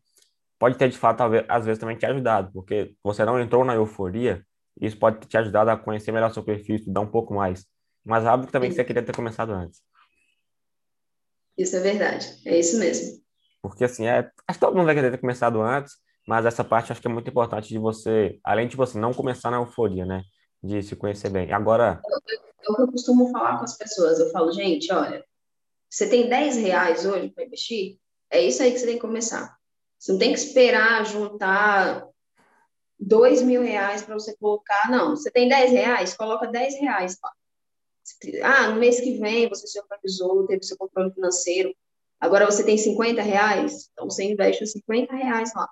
pode 0.57 0.77
ter 0.77 0.89
de 0.89 0.97
fato, 0.97 1.21
às 1.47 1.65
vezes, 1.65 1.79
também 1.79 1.97
te 1.97 2.05
ajudado, 2.05 2.51
porque 2.53 2.95
você 3.03 3.25
não 3.25 3.39
entrou 3.39 3.65
na 3.65 3.75
euforia, 3.75 4.43
isso 4.79 4.97
pode 4.97 5.27
te 5.27 5.37
ajudar 5.37 5.67
a 5.67 5.77
conhecer 5.77 6.11
melhor 6.11 6.33
seu 6.33 6.43
perfil, 6.43 6.75
estudar 6.75 7.01
um 7.01 7.11
pouco 7.11 7.33
mais. 7.33 7.65
Mas 8.05 8.23
rápido 8.23 8.51
também 8.51 8.69
que 8.69 8.75
você 8.75 8.85
queria 8.85 9.03
ter 9.03 9.15
começado 9.15 9.51
antes. 9.51 9.81
Isso 11.57 11.75
é 11.75 11.79
verdade, 11.79 12.25
é 12.45 12.57
isso 12.57 12.79
mesmo. 12.79 13.19
Porque 13.61 13.83
assim, 13.83 14.07
é, 14.07 14.19
acho 14.47 14.59
que 14.59 14.65
todo 14.65 14.75
mundo 14.75 14.85
vai 14.85 14.95
querer 14.95 15.11
ter 15.11 15.17
começado 15.17 15.61
antes, 15.61 15.95
mas 16.27 16.45
essa 16.45 16.61
parte 16.61 16.91
acho 16.91 16.99
que 16.99 17.07
é 17.07 17.11
muito 17.11 17.29
importante 17.29 17.69
de 17.69 17.79
você, 17.79 18.37
além 18.43 18.67
de 18.67 18.75
você 18.75 18.99
não 18.99 19.13
começar 19.13 19.49
na 19.49 19.57
euforia, 19.57 20.05
né? 20.05 20.23
De 20.61 20.83
se 20.83 20.93
conhecer 20.93 21.29
bem. 21.29 21.53
Agora. 21.53 22.01
É 22.61 22.69
o 22.69 22.75
que 22.75 22.81
eu 22.81 22.91
costumo 22.91 23.31
falar 23.31 23.57
com 23.57 23.63
as 23.63 23.77
pessoas. 23.77 24.19
Eu 24.19 24.29
falo, 24.29 24.51
gente, 24.51 24.91
olha, 24.91 25.23
você 25.89 26.09
tem 26.09 26.27
10 26.27 26.57
reais 26.57 27.05
hoje 27.05 27.29
para 27.29 27.45
investir? 27.45 27.97
É 28.29 28.41
isso 28.41 28.61
aí 28.61 28.73
que 28.73 28.79
você 28.79 28.85
tem 28.85 28.95
que 28.95 29.01
começar. 29.01 29.55
Você 29.97 30.11
não 30.11 30.19
tem 30.19 30.33
que 30.33 30.39
esperar 30.39 31.05
juntar 31.05 32.05
2 32.99 33.41
mil 33.43 33.61
reais 33.61 34.01
para 34.01 34.15
você 34.15 34.35
colocar, 34.35 34.91
não. 34.91 35.11
Você 35.11 35.31
tem 35.31 35.47
10 35.47 35.71
reais? 35.71 36.13
Coloca 36.13 36.45
10 36.45 36.75
reais. 36.81 37.17
Ah, 38.43 38.67
no 38.67 38.81
mês 38.81 38.99
que 38.99 39.17
vem 39.17 39.47
você 39.47 39.65
se 39.65 39.79
organizou, 39.79 40.45
teve 40.45 40.63
seu 40.63 40.77
controle 40.77 41.13
financeiro. 41.13 41.73
Agora 42.19 42.45
você 42.45 42.65
tem 42.65 42.77
50 42.77 43.21
reais? 43.21 43.89
Então 43.93 44.09
você 44.09 44.25
investe 44.25 44.65
os 44.65 44.71
50 44.73 45.15
reais 45.15 45.53
lá. 45.55 45.69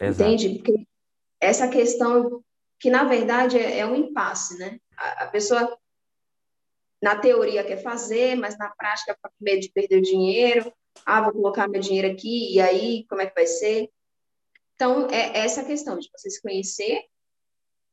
Exato. 0.00 0.30
Entende? 0.30 0.58
Porque 0.58 0.86
essa 1.40 1.68
questão 1.68 2.42
que 2.80 2.90
na 2.90 3.04
verdade 3.04 3.58
é, 3.58 3.80
é 3.80 3.86
um 3.86 3.94
impasse, 3.94 4.58
né? 4.58 4.80
A, 4.96 5.24
a, 5.24 5.26
pessoa, 5.28 5.78
na 7.00 7.16
teoria, 7.16 7.62
quer 7.62 7.82
fazer, 7.82 8.36
mas 8.36 8.56
na 8.58 8.70
prática 8.70 9.14
fica 9.14 9.28
com 9.28 9.44
medo 9.44 9.60
de 9.60 9.70
perder 9.70 9.98
o 9.98 10.02
dinheiro. 10.02 10.72
Ah, 11.04 11.20
vou 11.20 11.32
colocar 11.32 11.68
meu 11.68 11.80
dinheiro 11.80 12.10
aqui, 12.10 12.54
e 12.54 12.60
aí, 12.60 13.06
como 13.06 13.20
é 13.20 13.26
que 13.26 13.34
vai 13.34 13.46
ser? 13.46 13.90
Então, 14.74 15.08
é 15.10 15.38
essa 15.38 15.62
questão 15.62 15.98
de 15.98 16.08
você 16.10 16.30
se 16.30 16.40
conhecer 16.40 17.04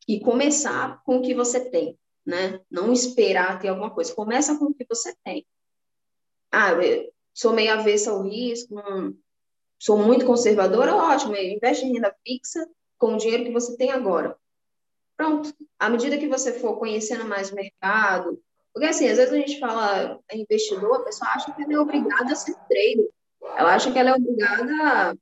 e 0.08 0.22
começar 0.22 1.04
com 1.04 1.18
o 1.18 1.22
que 1.22 1.36
você 1.36 1.70
tem, 1.70 2.00
né? 2.26 2.62
Não 2.72 2.94
esperar 2.94 3.60
ter 3.60 3.68
alguma 3.68 3.94
coisa. 3.94 4.16
Começa 4.16 4.58
com 4.58 4.66
o 4.66 4.74
que 4.74 4.86
você 4.90 5.14
tem. 5.24 5.46
Ah, 6.50 6.72
eu 6.72 7.12
sou 7.34 7.52
meio 7.52 7.74
avessa 7.74 8.12
ao 8.12 8.24
risco, 8.24 8.74
sou 9.80 9.98
muito 9.98 10.26
conservadora, 10.26 10.96
ótimo, 10.96 11.36
investe 11.36 11.86
em 11.86 11.94
renda 11.94 12.16
fixa 12.26 12.68
com 12.98 13.14
o 13.14 13.18
dinheiro 13.18 13.46
que 13.46 13.52
você 13.52 13.78
tem 13.78 13.92
agora. 13.92 14.36
Pronto. 15.16 15.54
À 15.80 15.90
medida 15.90 16.18
que 16.18 16.28
você 16.28 16.54
for 16.54 16.78
conhecendo 16.78 17.26
mais 17.26 17.52
o 17.52 17.56
mercado, 17.56 18.40
porque 18.74 18.88
assim, 18.88 19.10
às 19.10 19.18
vezes 19.18 19.34
a 19.34 19.38
gente 19.38 19.60
fala 19.60 20.20
é 20.30 20.38
investidor, 20.38 20.98
a 20.98 21.04
pessoa 21.04 21.32
acha 21.32 21.52
que 21.52 21.64
ela 21.64 21.74
é 21.74 21.80
obrigada 21.80 22.32
a 22.32 22.36
ser 22.36 22.54
trader. 22.70 23.10
Ela 23.58 23.74
acha 23.76 23.92
que 23.92 23.98
ela 23.98 24.12
é 24.12 24.14
obrigada, 24.14 25.18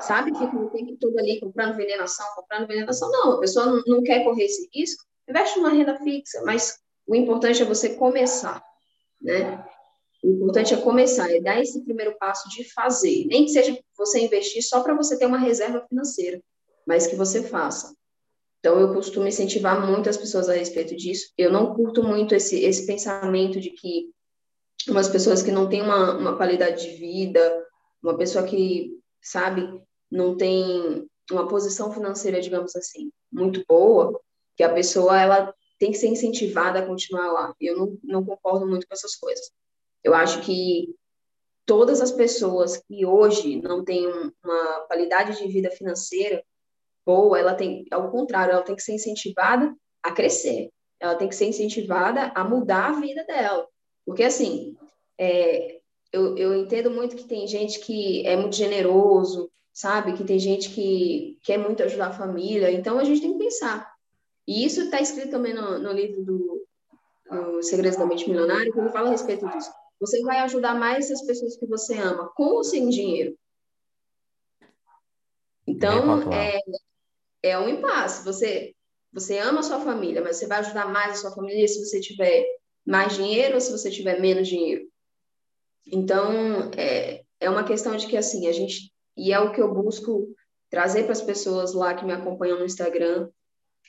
sabe, 0.00 0.36
fica 0.38 0.56
o 0.56 0.70
tempo 0.70 0.96
todo 1.00 1.18
ali 1.18 1.40
comprando 1.40 1.76
vendendo 1.76 2.02
ação, 2.02 2.26
comprando 2.36 2.68
vendendo 2.68 2.90
ação. 2.90 3.10
Não, 3.10 3.32
a 3.32 3.40
pessoa 3.40 3.82
não 3.86 4.02
quer 4.02 4.22
correr 4.22 4.44
esse 4.44 4.68
risco, 4.72 5.04
investe 5.28 5.58
numa 5.58 5.70
renda 5.70 5.98
fixa, 5.98 6.42
mas 6.44 6.78
o 7.06 7.16
importante 7.16 7.62
é 7.62 7.64
você 7.64 7.94
começar, 7.96 8.62
né? 9.20 9.64
O 10.22 10.30
importante 10.30 10.72
é 10.72 10.76
começar, 10.76 11.30
é 11.30 11.40
dar 11.40 11.60
esse 11.60 11.82
primeiro 11.82 12.16
passo 12.18 12.48
de 12.48 12.64
fazer. 12.72 13.26
Nem 13.26 13.44
que 13.44 13.50
seja 13.50 13.76
você 13.96 14.20
investir 14.20 14.62
só 14.62 14.82
para 14.82 14.94
você 14.94 15.18
ter 15.18 15.26
uma 15.26 15.38
reserva 15.38 15.84
financeira, 15.88 16.40
mas 16.86 17.06
que 17.06 17.16
você 17.16 17.42
faça. 17.42 17.94
Então, 18.60 18.78
eu 18.78 18.94
costumo 18.94 19.26
incentivar 19.26 19.84
muito 19.84 20.08
as 20.08 20.16
pessoas 20.16 20.48
a 20.48 20.54
respeito 20.54 20.94
disso. 20.94 21.32
Eu 21.36 21.50
não 21.50 21.74
curto 21.74 22.04
muito 22.04 22.32
esse, 22.32 22.60
esse 22.64 22.86
pensamento 22.86 23.60
de 23.60 23.70
que 23.70 24.08
umas 24.88 25.08
pessoas 25.08 25.42
que 25.42 25.50
não 25.50 25.68
têm 25.68 25.82
uma, 25.82 26.16
uma 26.16 26.36
qualidade 26.36 26.88
de 26.88 26.96
vida, 26.96 27.66
uma 28.00 28.16
pessoa 28.16 28.44
que, 28.44 28.96
sabe, 29.20 29.68
não 30.08 30.36
tem 30.36 31.08
uma 31.30 31.48
posição 31.48 31.92
financeira, 31.92 32.40
digamos 32.40 32.76
assim, 32.76 33.10
muito 33.32 33.64
boa, 33.66 34.20
que 34.56 34.62
a 34.62 34.72
pessoa 34.72 35.20
ela 35.20 35.54
tem 35.78 35.90
que 35.90 35.98
ser 35.98 36.06
incentivada 36.06 36.78
a 36.78 36.86
continuar 36.86 37.32
lá. 37.32 37.54
Eu 37.60 37.76
não, 37.76 37.98
não 38.04 38.24
concordo 38.24 38.66
muito 38.68 38.86
com 38.86 38.94
essas 38.94 39.16
coisas. 39.16 39.50
Eu 40.02 40.14
acho 40.14 40.40
que 40.40 40.94
todas 41.64 42.00
as 42.00 42.10
pessoas 42.10 42.76
que 42.76 43.06
hoje 43.06 43.60
não 43.62 43.84
têm 43.84 44.06
uma 44.06 44.80
qualidade 44.86 45.38
de 45.38 45.48
vida 45.48 45.70
financeira 45.70 46.42
boa, 47.04 47.38
ela 47.38 47.54
tem, 47.54 47.84
ao 47.90 48.10
contrário, 48.10 48.52
ela 48.52 48.62
tem 48.62 48.76
que 48.76 48.82
ser 48.82 48.92
incentivada 48.92 49.74
a 50.02 50.12
crescer. 50.12 50.70
Ela 51.00 51.14
tem 51.14 51.28
que 51.28 51.34
ser 51.34 51.46
incentivada 51.46 52.32
a 52.34 52.44
mudar 52.44 52.90
a 52.90 53.00
vida 53.00 53.24
dela. 53.24 53.66
Porque, 54.06 54.22
assim, 54.22 54.76
é, 55.18 55.80
eu, 56.12 56.36
eu 56.36 56.54
entendo 56.54 56.90
muito 56.90 57.16
que 57.16 57.24
tem 57.24 57.46
gente 57.46 57.80
que 57.80 58.26
é 58.26 58.36
muito 58.36 58.54
generoso, 58.54 59.50
sabe? 59.72 60.12
Que 60.12 60.24
tem 60.24 60.38
gente 60.38 60.70
que 60.70 61.38
quer 61.42 61.58
muito 61.58 61.82
ajudar 61.82 62.08
a 62.08 62.12
família. 62.12 62.70
Então, 62.70 62.98
a 62.98 63.04
gente 63.04 63.20
tem 63.20 63.32
que 63.32 63.44
pensar. 63.44 63.90
E 64.46 64.64
isso 64.64 64.82
está 64.82 65.00
escrito 65.00 65.30
também 65.30 65.54
no, 65.54 65.78
no 65.78 65.92
livro 65.92 66.24
do, 66.24 66.66
do 67.30 67.62
Segredos 67.62 67.98
da 67.98 68.06
Mente 68.06 68.28
Milionária, 68.28 68.70
que 68.70 68.78
ele 68.78 68.90
fala 68.90 69.08
a 69.08 69.12
respeito 69.12 69.48
disso. 69.48 69.70
Você 70.02 70.20
vai 70.22 70.38
ajudar 70.40 70.74
mais 70.74 71.08
as 71.12 71.22
pessoas 71.22 71.56
que 71.56 71.64
você 71.64 71.96
ama, 71.96 72.28
com 72.34 72.54
ou 72.54 72.64
sem 72.64 72.88
dinheiro. 72.88 73.38
Então, 75.64 76.32
é, 76.32 76.58
é 77.40 77.56
um 77.56 77.68
impasse. 77.68 78.24
Você, 78.24 78.74
você 79.12 79.38
ama 79.38 79.60
a 79.60 79.62
sua 79.62 79.78
família, 79.78 80.20
mas 80.20 80.38
você 80.38 80.48
vai 80.48 80.58
ajudar 80.58 80.88
mais 80.88 81.12
a 81.12 81.20
sua 81.20 81.30
família 81.30 81.68
se 81.68 81.78
você 81.78 82.00
tiver 82.00 82.44
mais 82.84 83.14
dinheiro 83.14 83.54
ou 83.54 83.60
se 83.60 83.70
você 83.70 83.92
tiver 83.92 84.20
menos 84.20 84.48
dinheiro. 84.48 84.88
Então, 85.86 86.32
é, 86.76 87.22
é 87.38 87.48
uma 87.48 87.62
questão 87.62 87.96
de 87.96 88.08
que, 88.08 88.16
assim, 88.16 88.48
a 88.48 88.52
gente... 88.52 88.92
E 89.16 89.32
é 89.32 89.38
o 89.38 89.52
que 89.52 89.62
eu 89.62 89.72
busco 89.72 90.34
trazer 90.68 91.04
para 91.04 91.12
as 91.12 91.22
pessoas 91.22 91.74
lá 91.74 91.94
que 91.94 92.04
me 92.04 92.12
acompanham 92.12 92.58
no 92.58 92.64
Instagram, 92.64 93.30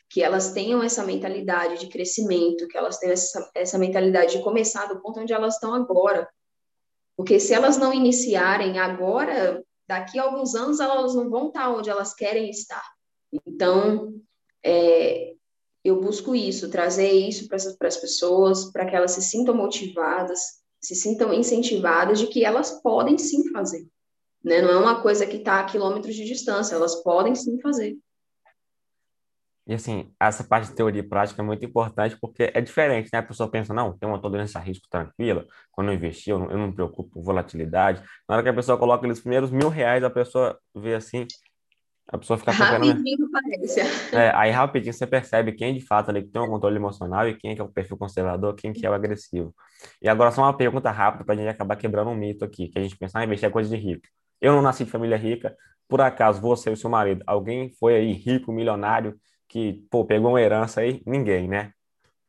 que 0.10 0.22
elas 0.22 0.52
tenham 0.52 0.84
essa 0.84 1.04
mentalidade 1.04 1.80
de 1.80 1.88
crescimento, 1.88 2.68
que 2.68 2.78
elas 2.78 3.00
tenham 3.00 3.14
essa, 3.14 3.52
essa 3.56 3.78
mentalidade 3.78 4.38
de 4.38 4.44
começar 4.44 4.86
do 4.88 5.02
ponto 5.02 5.20
onde 5.20 5.34
elas 5.34 5.56
estão 5.56 5.74
agora. 5.74 6.30
Porque 7.18 7.40
se 7.40 7.54
elas 7.54 7.78
não 7.78 7.94
iniciarem 7.94 8.80
agora, 8.80 9.64
daqui 9.88 10.20
a 10.20 10.24
alguns 10.24 10.56
anos 10.56 10.80
elas 10.80 11.16
não 11.16 11.30
vão 11.30 11.48
estar 11.48 11.70
onde 11.70 11.90
elas 11.90 12.14
querem 12.14 12.50
estar. 12.50 12.84
Então, 13.46 14.14
é, 14.64 15.34
eu 15.84 16.00
busco 16.00 16.36
isso, 16.36 16.70
trazer 16.70 17.12
isso 17.12 17.48
para 17.48 17.88
as 17.88 17.98
pessoas, 17.98 18.72
para 18.72 18.86
que 18.86 18.96
elas 18.96 19.12
se 19.12 19.22
sintam 19.22 19.54
motivadas, 19.54 20.40
se 20.80 20.96
sintam 20.96 21.34
incentivadas 21.34 22.20
de 22.20 22.28
que 22.28 22.46
elas 22.46 22.82
podem 22.82 23.18
sim 23.18 23.52
fazer. 23.52 23.86
Né? 24.44 24.62
Não 24.62 24.70
é 24.70 24.78
uma 24.78 25.02
coisa 25.02 25.26
que 25.26 25.38
está 25.38 25.60
a 25.60 25.66
quilômetros 25.66 26.16
de 26.16 26.26
distância, 26.26 26.76
elas 26.76 26.96
podem 27.04 27.36
sim 27.36 27.60
fazer. 27.62 27.98
E 29.66 29.74
assim, 29.74 30.12
essa 30.20 30.44
parte 30.44 30.70
de 30.70 30.76
teoria 30.76 31.00
e 31.00 31.08
prática 31.08 31.42
é 31.42 31.46
muito 31.46 31.64
importante 31.64 32.18
porque 32.20 32.52
é 32.54 32.60
diferente, 32.60 33.10
né? 33.14 33.20
A 33.20 33.24
pessoa 33.24 33.50
pensa, 33.50 33.74
não, 33.74 33.98
tem 33.98 34.08
uma 34.10 34.22
tolerância 34.22 34.60
a 34.60 34.62
risco 34.62 34.88
tranquila, 34.90 35.46
quando 35.72 35.88
eu 35.90 35.94
investir, 35.94 36.32
eu 36.32 36.40
não, 36.40 36.52
eu 36.52 36.58
não 36.58 36.68
me 36.68 36.74
preocupo 36.74 37.10
com 37.12 37.24
volatilidade. 37.24 38.04
Na 38.28 38.36
hora 38.36 38.44
que 38.44 38.50
a 38.50 38.54
pessoa 38.54 38.78
coloca 38.78 39.00
aqueles 39.00 39.22
primeiros 39.22 39.52
mil 39.52 39.70
reais, 39.70 40.04
a 40.04 40.10
pessoa 40.10 40.60
vê 40.76 40.96
assim, 40.96 41.26
a 42.10 42.18
pessoa 42.18 42.38
fica 42.38 42.52
focando... 42.52 42.86
Rapidinho 42.86 43.32
parece. 43.32 43.80
É, 44.14 44.32
aí 44.36 44.52
rapidinho 44.52 44.94
você 44.94 45.08
percebe 45.08 45.54
quem 45.54 45.74
de 45.74 45.80
fato 45.80 46.10
ali 46.10 46.22
tem 46.22 46.42
um 46.42 46.48
controle 46.48 46.76
emocional 46.76 47.28
e 47.28 47.36
quem 47.36 47.52
é, 47.52 47.56
que 47.56 47.62
é 47.62 47.64
o 47.64 47.70
perfil 47.70 47.98
conservador, 47.98 48.56
quem 48.56 48.74
que 48.74 48.86
é 48.86 48.90
o 48.90 48.94
agressivo. 48.94 49.56
E 50.02 50.10
agora 50.10 50.30
só 50.32 50.42
uma 50.42 50.56
pergunta 50.56 50.92
rápida 50.92 51.24
para 51.24 51.36
a 51.36 51.38
gente 51.38 51.48
acabar 51.48 51.78
quebrando 51.78 52.10
um 52.10 52.16
mito 52.16 52.44
aqui, 52.44 52.68
que 52.68 52.78
a 52.78 52.82
gente 52.82 52.98
pensa, 52.98 53.20
ah, 53.20 53.24
investir 53.24 53.48
é 53.48 53.52
coisa 53.52 53.70
de 53.70 53.82
rico. 53.82 54.06
Eu 54.42 54.52
não 54.54 54.62
nasci 54.62 54.84
de 54.84 54.92
família 54.92 55.16
rica, 55.16 55.56
por 55.88 56.02
acaso 56.02 56.42
você 56.42 56.70
e 56.70 56.74
o 56.74 56.78
seu 56.78 56.90
marido, 56.90 57.24
alguém 57.26 57.72
foi 57.80 57.96
aí 57.96 58.12
rico, 58.12 58.52
milionário, 58.52 59.18
que, 59.54 59.74
pô, 59.92 60.04
pegou 60.04 60.32
uma 60.32 60.42
herança 60.42 60.82
aí? 60.82 61.04
Ninguém, 61.06 61.48
né? 61.48 61.72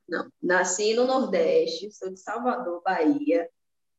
Não, 0.07 0.29
nasci 0.43 0.93
no 0.93 1.07
Nordeste, 1.07 1.91
sou 1.91 2.11
de 2.11 2.21
Salvador, 2.21 2.83
Bahia. 2.85 3.49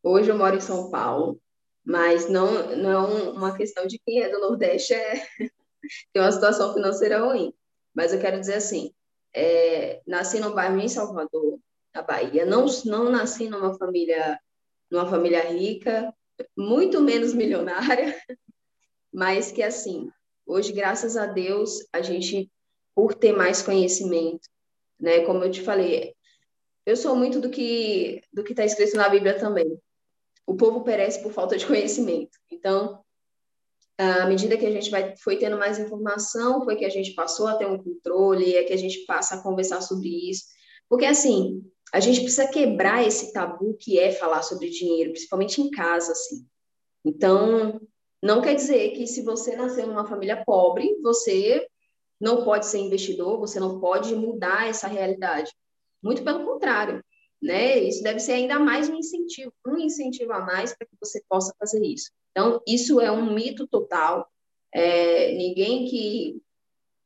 Hoje 0.04 0.30
eu 0.30 0.38
moro 0.38 0.56
em 0.56 0.62
São 0.62 0.92
Paulo, 0.92 1.42
mas 1.84 2.30
não, 2.30 2.76
não 2.76 2.92
é 2.92 2.98
uma 3.32 3.58
questão 3.58 3.88
de 3.88 3.98
quem 4.06 4.22
é 4.22 4.30
do 4.30 4.40
Nordeste 4.40 4.94
é 4.94 5.26
tem 6.14 6.22
uma 6.22 6.32
situação 6.32 6.72
financeira 6.76 7.20
ruim. 7.20 7.52
Mas 7.96 8.14
eu 8.14 8.20
quero 8.20 8.40
dizer 8.40 8.56
assim, 8.56 8.94
é, 9.34 10.04
nasci 10.06 10.40
no 10.40 10.54
bairro 10.54 10.80
em 10.80 10.88
Salvador, 10.88 11.60
na 11.96 12.04
Bahia. 12.04 12.46
Não, 12.46 12.68
não 12.86 13.10
nasci 13.10 13.50
numa 13.50 13.76
família, 13.76 14.40
numa 14.92 15.10
família 15.10 15.50
rica, 15.50 16.14
muito 16.56 17.02
menos 17.02 17.34
milionária, 17.34 18.16
mas 19.12 19.52
que 19.52 19.64
assim, 19.64 20.12
hoje, 20.46 20.72
graças 20.72 21.18
a 21.18 21.26
Deus, 21.26 21.88
a 21.92 22.04
gente 22.04 22.52
por 22.96 23.14
ter 23.14 23.34
mais 23.34 23.62
conhecimento, 23.62 24.48
né? 25.00 25.20
Como 25.26 25.44
eu 25.44 25.52
te 25.52 25.62
falei, 25.62 26.16
eu 26.86 26.96
sou 26.96 27.16
muito 27.16 27.40
do 27.40 27.50
que 27.50 28.22
do 28.32 28.44
que 28.44 28.54
está 28.54 28.64
escrito 28.64 28.96
na 28.96 29.10
Bíblia 29.10 29.38
também. 29.38 29.78
O 30.48 30.56
povo 30.56 30.84
perece 30.84 31.22
por 31.22 31.34
falta 31.34 31.58
de 31.58 31.66
conhecimento. 31.66 32.38
Então, 32.50 33.04
à 33.98 34.26
medida 34.28 34.58
que 34.58 34.66
a 34.66 34.72
gente 34.72 34.90
vai, 34.92 35.16
foi 35.18 35.38
tendo 35.38 35.58
mais 35.58 35.80
informação, 35.80 36.64
foi 36.64 36.76
que 36.76 36.86
a 36.86 36.90
gente 36.90 37.14
passou 37.14 37.48
a 37.48 37.56
ter 37.56 37.66
um 37.66 37.82
controle, 37.82 38.56
é 38.56 38.64
que 38.64 38.74
a 38.74 38.78
gente 38.78 39.06
passa 39.06 39.36
a 39.36 39.44
conversar 39.44 39.82
sobre 39.82 40.10
isso. 40.30 40.46
Porque, 40.88 41.06
assim, 41.06 41.64
a 41.92 42.00
gente 42.00 42.22
precisa 42.22 42.48
quebrar 42.48 43.06
esse 43.06 43.34
tabu 43.34 43.76
que 43.80 43.98
é 44.00 44.12
falar 44.12 44.44
sobre 44.44 44.70
dinheiro, 44.70 45.12
principalmente 45.12 45.62
em 45.62 45.72
casa, 45.72 46.12
assim. 46.12 46.46
Então, 47.04 47.80
não 48.22 48.42
quer 48.42 48.56
dizer 48.56 48.92
que 48.92 49.08
se 49.08 49.22
você 49.24 49.56
nasceu 49.56 49.88
numa 49.88 50.06
família 50.06 50.44
pobre, 50.46 51.00
você 51.02 51.66
não 52.20 52.44
pode 52.44 52.66
ser 52.66 52.80
investidor, 52.80 53.40
você 53.40 53.60
não 53.60 53.80
pode 53.80 54.16
mudar 54.16 54.68
essa 54.68 54.88
realidade. 54.88 55.52
Muito 56.02 56.24
pelo 56.24 56.46
contrário, 56.46 57.04
né? 57.42 57.80
Isso 57.80 58.04
deve 58.04 58.20
ser 58.20 58.34
ainda 58.34 58.60
mais 58.60 58.90
um 58.90 58.96
incentivo, 58.96 59.54
um 59.66 59.78
incentivo 59.78 60.34
a 60.34 60.42
mais 60.42 60.76
para 60.76 60.88
que 60.88 60.96
você 61.00 61.22
possa 61.28 61.54
fazer 61.60 61.84
isso. 61.84 62.12
Então, 62.32 62.62
isso 62.68 63.00
é 63.00 63.12
um 63.12 63.34
mito 63.34 63.68
total. 63.68 64.28
É, 64.74 65.32
ninguém 65.34 65.86
que, 65.86 66.42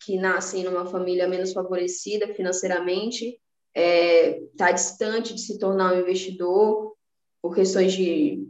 que 0.03 0.17
nasce 0.17 0.63
numa 0.63 0.85
família 0.85 1.27
menos 1.27 1.53
favorecida 1.53 2.33
financeiramente 2.33 3.39
está 3.75 3.81
é, 3.81 4.41
tá 4.57 4.71
distante 4.71 5.33
de 5.33 5.41
se 5.41 5.59
tornar 5.59 5.93
um 5.93 5.99
investidor 5.99 6.95
por 7.41 7.55
questões 7.55 7.93
de, 7.93 8.43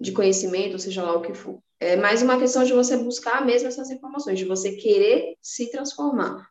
de 0.00 0.12
conhecimento, 0.12 0.78
seja 0.78 1.02
lá 1.02 1.14
o 1.14 1.22
que 1.22 1.34
for. 1.34 1.60
É 1.78 1.94
mais 1.94 2.22
uma 2.22 2.38
questão 2.38 2.64
de 2.64 2.72
você 2.72 2.96
buscar 2.96 3.44
mesmo 3.44 3.68
essas 3.68 3.90
informações, 3.90 4.38
de 4.38 4.46
você 4.46 4.72
querer 4.76 5.36
se 5.42 5.70
transformar. 5.70 6.48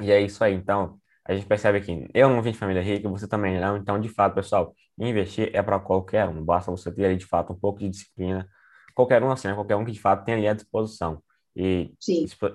E 0.00 0.10
é 0.10 0.20
isso 0.20 0.42
aí. 0.42 0.52
Então, 0.52 0.98
a 1.24 1.32
gente 1.32 1.46
percebe 1.46 1.80
que 1.80 2.08
eu 2.12 2.28
não 2.28 2.42
vim 2.42 2.50
de 2.50 2.58
família 2.58 2.82
rica, 2.82 3.08
você 3.08 3.28
também 3.28 3.58
não. 3.60 3.76
Então, 3.76 4.00
de 4.00 4.08
fato, 4.08 4.34
pessoal, 4.34 4.74
investir 4.98 5.50
é 5.54 5.62
para 5.62 5.78
qualquer 5.78 6.28
um. 6.28 6.44
Basta 6.44 6.72
você 6.72 6.92
ter 6.92 7.04
ali, 7.04 7.16
de 7.16 7.26
fato, 7.26 7.52
um 7.52 7.58
pouco 7.58 7.78
de 7.78 7.88
disciplina. 7.88 8.48
Qualquer 8.94 9.22
um, 9.22 9.30
assim, 9.30 9.46
né? 9.48 9.54
qualquer 9.54 9.76
um 9.76 9.84
que 9.84 9.92
de 9.92 10.00
fato 10.00 10.24
tenha 10.24 10.36
ali 10.36 10.48
à 10.48 10.52
disposição. 10.52 11.22
e 11.54 11.94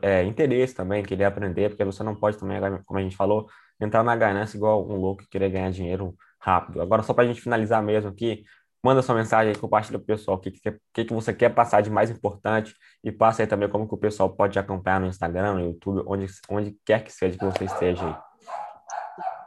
é, 0.02 0.24
interesse 0.26 0.76
também, 0.76 1.04
querer 1.04 1.24
aprender, 1.24 1.70
porque 1.70 1.86
você 1.86 2.04
não 2.04 2.16
pode 2.16 2.38
também, 2.38 2.60
como 2.86 3.00
a 3.00 3.02
gente 3.02 3.16
falou, 3.16 3.48
entrar 3.80 4.04
na 4.04 4.16
ganância 4.16 4.58
igual 4.58 4.86
um 4.86 4.96
louco 4.98 5.24
e 5.24 5.28
querer 5.28 5.50
ganhar 5.50 5.72
dinheiro 5.72 6.16
rápido. 6.40 6.82
Agora, 6.82 7.02
só 7.04 7.14
para 7.14 7.24
a 7.24 7.28
gente 7.28 7.42
finalizar 7.42 7.82
mesmo 7.82 8.10
aqui, 8.10 8.44
manda 8.84 9.02
sua 9.02 9.16
mensagem 9.16 9.54
compartilha 9.56 10.00
com 10.00 10.04
o 10.04 10.08
pessoal 10.08 10.38
o 10.38 10.40
que, 10.40 10.52
que, 10.52 11.06
que 11.06 11.14
você 11.14 11.34
quer 11.34 11.54
passar 11.54 11.82
de 11.82 11.90
mais 11.90 12.10
importante 12.10 12.74
e 13.04 13.12
passa 13.12 13.44
aí 13.44 13.48
também 13.48 13.70
como 13.70 13.88
que 13.88 13.94
o 13.94 13.98
pessoal 13.98 14.34
pode 14.34 14.54
te 14.54 14.60
acompanhar 14.60 15.02
no 15.02 15.08
Instagram, 15.08 15.56
no 15.56 15.66
YouTube, 15.66 16.04
onde, 16.08 16.28
onde 16.50 16.78
quer 16.86 17.04
que 17.04 17.12
seja 17.12 17.38
que 17.38 17.46
você 17.46 17.66
esteja 17.66 18.08
aí. 18.08 18.30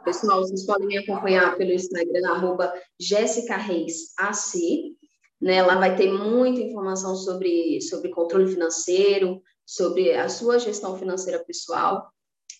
Pessoal, 0.03 0.41
vocês 0.41 0.65
podem 0.65 0.87
me 0.87 0.97
acompanhar 0.97 1.55
pelo 1.55 1.71
Instagram, 1.71 2.29
arroba 2.29 2.73
Jéssica 2.99 3.55
Reis 3.55 4.13
AC. 4.19 4.59
Né? 5.41 5.63
Lá 5.63 5.75
vai 5.75 5.95
ter 5.95 6.11
muita 6.11 6.59
informação 6.59 7.15
sobre, 7.15 7.81
sobre 7.81 8.09
controle 8.09 8.51
financeiro, 8.51 9.41
sobre 9.65 10.13
a 10.13 10.27
sua 10.27 10.59
gestão 10.59 10.97
financeira 10.97 11.43
pessoal. 11.43 12.11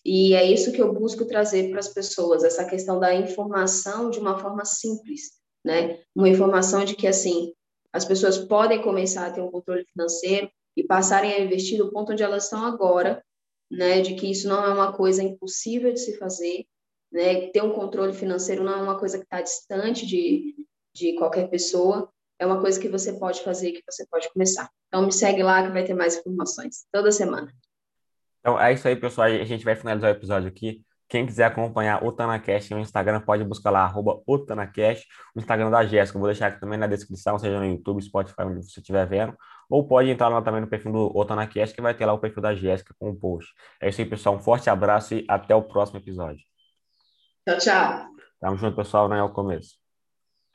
E 0.06 0.34
é 0.34 0.44
isso 0.44 0.72
que 0.72 0.82
eu 0.82 0.94
busco 0.94 1.26
trazer 1.26 1.70
para 1.70 1.80
as 1.80 1.90
pessoas, 1.90 2.44
essa 2.44 2.66
questão 2.66 3.00
da 3.00 3.14
informação 3.14 4.10
de 4.10 4.20
uma 4.20 4.38
forma 4.38 4.66
simples, 4.66 5.43
né? 5.64 6.00
Uma 6.16 6.30
informação 6.30 6.84
de 6.84 6.96
que, 6.96 7.08
assim, 7.08 7.54
as 7.92 8.06
pessoas 8.06 8.38
podem 8.38 8.82
começar 8.82 9.28
a 9.28 9.32
ter 9.32 9.42
um 9.42 9.52
controle 9.52 9.86
financeiro 9.86 10.50
e 10.76 10.84
passarem 10.84 11.32
a 11.34 11.40
investir 11.40 11.78
do 11.78 11.92
ponto 11.92 12.12
onde 12.12 12.24
elas 12.24 12.46
estão 12.46 12.66
agora, 12.66 13.24
né? 13.70 14.02
De 14.02 14.16
que 14.16 14.30
isso 14.30 14.48
não 14.48 14.66
é 14.66 14.74
uma 14.74 14.94
coisa 14.94 15.24
impossível 15.24 15.94
de 15.94 16.00
se 16.00 16.18
fazer, 16.18 16.66
né? 17.12 17.48
Ter 17.50 17.62
um 17.62 17.72
controle 17.72 18.14
financeiro 18.14 18.64
não 18.64 18.74
é 18.74 18.82
uma 18.82 19.00
coisa 19.00 19.18
que 19.18 19.24
está 19.24 19.42
distante 19.42 20.06
de, 20.06 20.56
de 20.94 21.16
qualquer 21.16 21.50
pessoa, 21.50 22.12
é 22.40 22.46
uma 22.46 22.60
coisa 22.60 22.80
que 22.80 22.90
você 22.90 23.14
pode 23.14 23.42
fazer, 23.42 23.72
que 23.72 23.84
você 23.90 24.06
pode 24.08 24.32
começar. 24.34 24.70
Então, 24.88 25.06
me 25.06 25.12
segue 25.12 25.44
lá 25.44 25.64
que 25.64 25.72
vai 25.72 25.84
ter 25.84 25.94
mais 25.94 26.18
informações 26.18 26.86
toda 26.92 27.12
semana. 27.12 27.54
Então, 28.40 28.60
é 28.60 28.74
isso 28.74 28.88
aí, 28.88 28.96
pessoal. 28.96 29.28
A 29.28 29.44
gente 29.46 29.64
vai 29.64 29.76
finalizar 29.76 30.12
o 30.12 30.18
episódio 30.18 30.50
aqui. 30.50 30.84
Quem 31.14 31.28
quiser 31.28 31.44
acompanhar 31.44 32.04
o 32.04 32.12
TanaCast 32.12 32.74
no 32.74 32.80
Instagram, 32.80 33.22
pode 33.22 33.44
buscar 33.44 33.70
lá, 33.70 33.82
arroba 33.82 34.20
o 34.26 34.40
TanaCast, 34.40 35.08
o 35.36 35.40
Instagram 35.40 35.70
da 35.70 35.86
Jéssica. 35.86 36.18
Vou 36.18 36.28
deixar 36.28 36.48
aqui 36.48 36.60
também 36.60 36.76
na 36.76 36.88
descrição, 36.88 37.38
seja 37.38 37.60
no 37.60 37.66
YouTube, 37.68 38.02
Spotify, 38.02 38.42
onde 38.42 38.68
você 38.68 38.80
estiver 38.80 39.06
vendo. 39.06 39.38
Ou 39.70 39.88
pode 39.88 40.10
entrar 40.10 40.28
lá 40.30 40.42
também 40.42 40.62
no 40.62 40.68
perfil 40.68 40.92
do 40.92 41.16
Otanacast, 41.16 41.76
que 41.76 41.84
vai 41.84 41.94
ter 41.94 42.08
lá 42.08 42.14
o 42.14 42.18
perfil 42.18 42.42
da 42.42 42.56
Jéssica 42.56 42.96
com 42.98 43.12
o 43.12 43.16
post. 43.16 43.54
É 43.80 43.90
isso 43.90 44.02
aí, 44.02 44.10
pessoal. 44.10 44.38
Um 44.38 44.40
forte 44.40 44.72
abraço 44.72 45.14
e 45.14 45.24
até 45.30 45.54
o 45.54 45.62
próximo 45.62 46.00
episódio. 46.00 46.42
Tchau, 47.48 47.60
tchau. 47.60 48.08
Tamo 48.42 48.58
junto, 48.58 48.76
pessoal. 48.76 49.08
Não 49.08 49.16
é 49.16 49.22
o 49.22 49.30
começo. 49.30 49.83